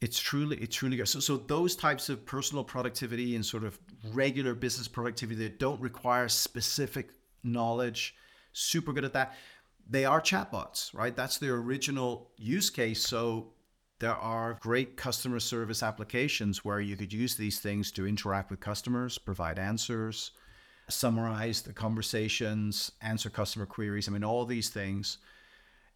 It's 0.00 0.18
truly, 0.18 0.56
it's 0.56 0.76
truly 0.76 0.96
good. 0.96 1.08
So, 1.08 1.20
so 1.20 1.36
those 1.36 1.76
types 1.76 2.08
of 2.08 2.26
personal 2.26 2.64
productivity 2.64 3.36
and 3.36 3.46
sort 3.46 3.64
of 3.64 3.78
regular 4.12 4.54
business 4.54 4.88
productivity 4.88 5.42
that 5.44 5.58
don't 5.58 5.80
require 5.80 6.28
specific 6.28 7.10
knowledge, 7.44 8.14
super 8.52 8.92
good 8.92 9.04
at 9.04 9.12
that. 9.12 9.36
They 9.88 10.04
are 10.04 10.20
chatbots, 10.20 10.94
right? 10.94 11.14
That's 11.14 11.38
their 11.38 11.54
original 11.56 12.30
use 12.36 12.70
case. 12.70 13.06
So 13.06 13.52
there 13.98 14.14
are 14.14 14.58
great 14.60 14.96
customer 14.96 15.40
service 15.40 15.82
applications 15.82 16.64
where 16.64 16.80
you 16.80 16.96
could 16.96 17.12
use 17.12 17.36
these 17.36 17.60
things 17.60 17.92
to 17.92 18.06
interact 18.06 18.50
with 18.50 18.60
customers, 18.60 19.18
provide 19.18 19.58
answers, 19.58 20.32
summarize 20.88 21.62
the 21.62 21.72
conversations, 21.72 22.92
answer 23.00 23.30
customer 23.30 23.66
queries. 23.66 24.08
I 24.08 24.12
mean, 24.12 24.24
all 24.24 24.44
these 24.44 24.70
things 24.70 25.18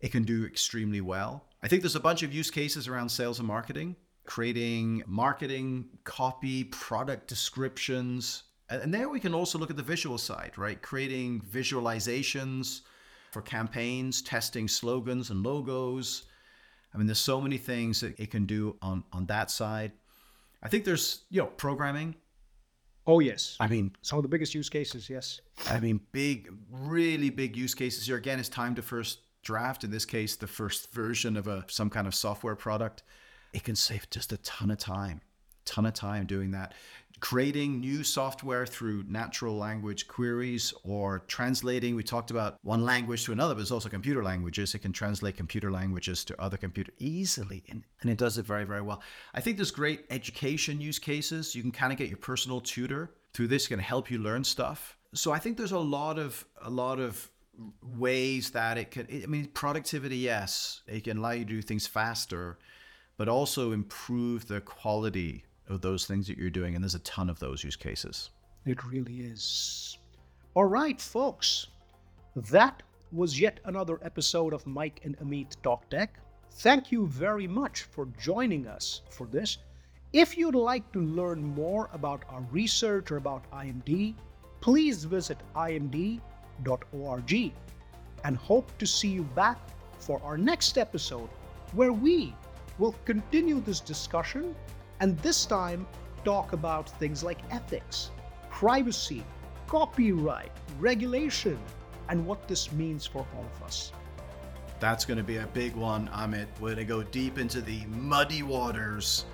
it 0.00 0.12
can 0.12 0.24
do 0.24 0.44
extremely 0.44 1.00
well. 1.00 1.46
I 1.62 1.68
think 1.68 1.80
there's 1.80 1.96
a 1.96 2.00
bunch 2.00 2.22
of 2.22 2.32
use 2.32 2.50
cases 2.50 2.86
around 2.86 3.08
sales 3.08 3.38
and 3.38 3.48
marketing 3.48 3.96
creating 4.26 5.02
marketing, 5.06 5.86
copy, 6.04 6.64
product 6.64 7.28
descriptions. 7.28 8.42
And 8.68 8.92
there 8.92 9.08
we 9.08 9.20
can 9.20 9.34
also 9.34 9.58
look 9.58 9.70
at 9.70 9.76
the 9.76 9.82
visual 9.82 10.18
side, 10.18 10.58
right? 10.58 10.80
Creating 10.82 11.40
visualizations 11.40 12.80
for 13.36 13.42
campaigns, 13.42 14.22
testing 14.22 14.66
slogans 14.66 15.28
and 15.28 15.42
logos. 15.42 16.22
I 16.94 16.96
mean, 16.96 17.06
there's 17.06 17.18
so 17.18 17.38
many 17.38 17.58
things 17.58 18.00
that 18.00 18.18
it 18.18 18.30
can 18.30 18.46
do 18.46 18.78
on, 18.80 19.04
on 19.12 19.26
that 19.26 19.50
side. 19.50 19.92
I 20.62 20.70
think 20.70 20.86
there's, 20.86 21.26
you 21.28 21.42
know, 21.42 21.48
programming. 21.48 22.14
Oh, 23.06 23.20
yes. 23.20 23.58
I 23.60 23.66
mean, 23.66 23.94
Some 24.00 24.18
of 24.18 24.22
the 24.22 24.30
biggest 24.30 24.54
use 24.54 24.70
cases, 24.70 25.10
yes. 25.10 25.42
I 25.68 25.80
mean, 25.80 26.00
big, 26.12 26.48
really 26.70 27.28
big 27.28 27.58
use 27.58 27.74
cases 27.74 28.06
here. 28.06 28.16
Again, 28.16 28.40
it's 28.40 28.48
time 28.48 28.74
to 28.76 28.80
first 28.80 29.18
draft. 29.42 29.84
In 29.84 29.90
this 29.90 30.06
case, 30.06 30.36
the 30.36 30.46
first 30.46 30.90
version 30.94 31.36
of 31.36 31.46
a 31.46 31.66
some 31.68 31.90
kind 31.90 32.06
of 32.06 32.14
software 32.14 32.56
product. 32.56 33.02
It 33.52 33.64
can 33.64 33.76
save 33.76 34.08
just 34.08 34.32
a 34.32 34.38
ton 34.38 34.70
of 34.70 34.78
time, 34.78 35.20
ton 35.66 35.86
of 35.86 35.94
time 35.94 36.24
doing 36.26 36.52
that. 36.52 36.72
Creating 37.18 37.80
new 37.80 38.04
software 38.04 38.66
through 38.66 39.04
natural 39.08 39.56
language 39.56 40.06
queries 40.06 40.74
or 40.84 41.20
translating. 41.26 41.96
We 41.96 42.02
talked 42.02 42.30
about 42.30 42.58
one 42.62 42.84
language 42.84 43.24
to 43.24 43.32
another, 43.32 43.54
but 43.54 43.62
it's 43.62 43.70
also 43.70 43.88
computer 43.88 44.22
languages. 44.22 44.74
It 44.74 44.80
can 44.80 44.92
translate 44.92 45.34
computer 45.34 45.70
languages 45.70 46.26
to 46.26 46.40
other 46.40 46.58
computer 46.58 46.92
easily, 46.98 47.64
and, 47.70 47.82
and 48.02 48.10
it 48.10 48.18
does 48.18 48.36
it 48.36 48.44
very, 48.44 48.64
very 48.64 48.82
well. 48.82 49.02
I 49.32 49.40
think 49.40 49.56
there's 49.56 49.70
great 49.70 50.04
education 50.10 50.78
use 50.78 50.98
cases. 50.98 51.54
You 51.54 51.62
can 51.62 51.72
kind 51.72 51.90
of 51.90 51.98
get 51.98 52.08
your 52.08 52.18
personal 52.18 52.60
tutor 52.60 53.12
through 53.32 53.48
this, 53.48 53.66
can 53.66 53.78
help 53.78 54.10
you 54.10 54.18
learn 54.18 54.44
stuff. 54.44 54.98
So 55.14 55.32
I 55.32 55.38
think 55.38 55.56
there's 55.56 55.72
a 55.72 55.78
lot 55.78 56.18
of 56.18 56.44
a 56.60 56.68
lot 56.70 57.00
of 57.00 57.30
ways 57.96 58.50
that 58.50 58.76
it 58.76 58.90
could. 58.90 59.08
I 59.10 59.26
mean, 59.26 59.46
productivity, 59.46 60.18
yes, 60.18 60.82
it 60.86 61.04
can 61.04 61.16
allow 61.16 61.30
you 61.30 61.46
to 61.46 61.50
do 61.50 61.62
things 61.62 61.86
faster, 61.86 62.58
but 63.16 63.26
also 63.26 63.72
improve 63.72 64.46
the 64.48 64.60
quality 64.60 65.45
of 65.68 65.80
those 65.80 66.06
things 66.06 66.26
that 66.26 66.38
you're 66.38 66.50
doing. 66.50 66.74
And 66.74 66.84
there's 66.84 66.94
a 66.94 67.00
ton 67.00 67.28
of 67.30 67.38
those 67.38 67.64
use 67.64 67.76
cases. 67.76 68.30
It 68.64 68.84
really 68.84 69.20
is. 69.20 69.98
All 70.54 70.64
right, 70.64 71.00
folks. 71.00 71.66
That 72.34 72.82
was 73.12 73.40
yet 73.40 73.60
another 73.64 73.98
episode 74.02 74.52
of 74.52 74.66
Mike 74.66 75.00
and 75.04 75.16
Amit 75.18 75.56
Talk 75.62 75.88
Tech. 75.88 76.18
Thank 76.52 76.90
you 76.90 77.06
very 77.06 77.46
much 77.46 77.82
for 77.82 78.08
joining 78.18 78.66
us 78.66 79.02
for 79.10 79.26
this. 79.26 79.58
If 80.12 80.36
you'd 80.38 80.54
like 80.54 80.90
to 80.92 81.00
learn 81.00 81.42
more 81.42 81.90
about 81.92 82.24
our 82.28 82.42
research 82.50 83.10
or 83.10 83.16
about 83.16 83.50
IMD, 83.50 84.14
please 84.60 85.04
visit 85.04 85.38
imd.org 85.54 86.22
and 88.24 88.36
hope 88.36 88.78
to 88.78 88.86
see 88.86 89.08
you 89.08 89.22
back 89.22 89.58
for 89.98 90.20
our 90.22 90.38
next 90.38 90.78
episode 90.78 91.28
where 91.72 91.92
we 91.92 92.34
will 92.78 92.94
continue 93.04 93.60
this 93.60 93.80
discussion 93.80 94.54
and 95.00 95.18
this 95.18 95.46
time 95.46 95.86
talk 96.24 96.52
about 96.52 96.88
things 96.98 97.22
like 97.22 97.38
ethics, 97.50 98.10
privacy, 98.50 99.24
copyright, 99.66 100.52
regulation, 100.78 101.58
and 102.08 102.24
what 102.24 102.46
this 102.48 102.72
means 102.72 103.06
for 103.06 103.26
all 103.36 103.44
of 103.44 103.62
us. 103.62 103.92
That's 104.78 105.04
going 105.04 105.18
to 105.18 105.24
be 105.24 105.38
a 105.38 105.46
big 105.46 105.74
one, 105.74 106.08
Amit. 106.08 106.46
We're 106.60 106.74
going 106.74 106.76
to 106.76 106.84
go 106.84 107.02
deep 107.02 107.38
into 107.38 107.60
the 107.60 107.84
muddy 107.86 108.42
waters 108.42 109.24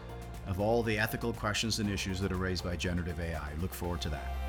of 0.47 0.61
all 0.61 0.83
the 0.83 0.99
ethical 0.99 1.33
questions 1.33 1.79
and 1.79 1.91
issues 1.91 2.21
that 2.21 2.33
are 2.33 2.37
raised 2.37 2.65
by 2.65 2.77
generative 2.77 3.19
AI. 3.21 3.49
Look 3.61 3.75
forward 3.75 4.01
to 4.03 4.09
that. 4.11 4.42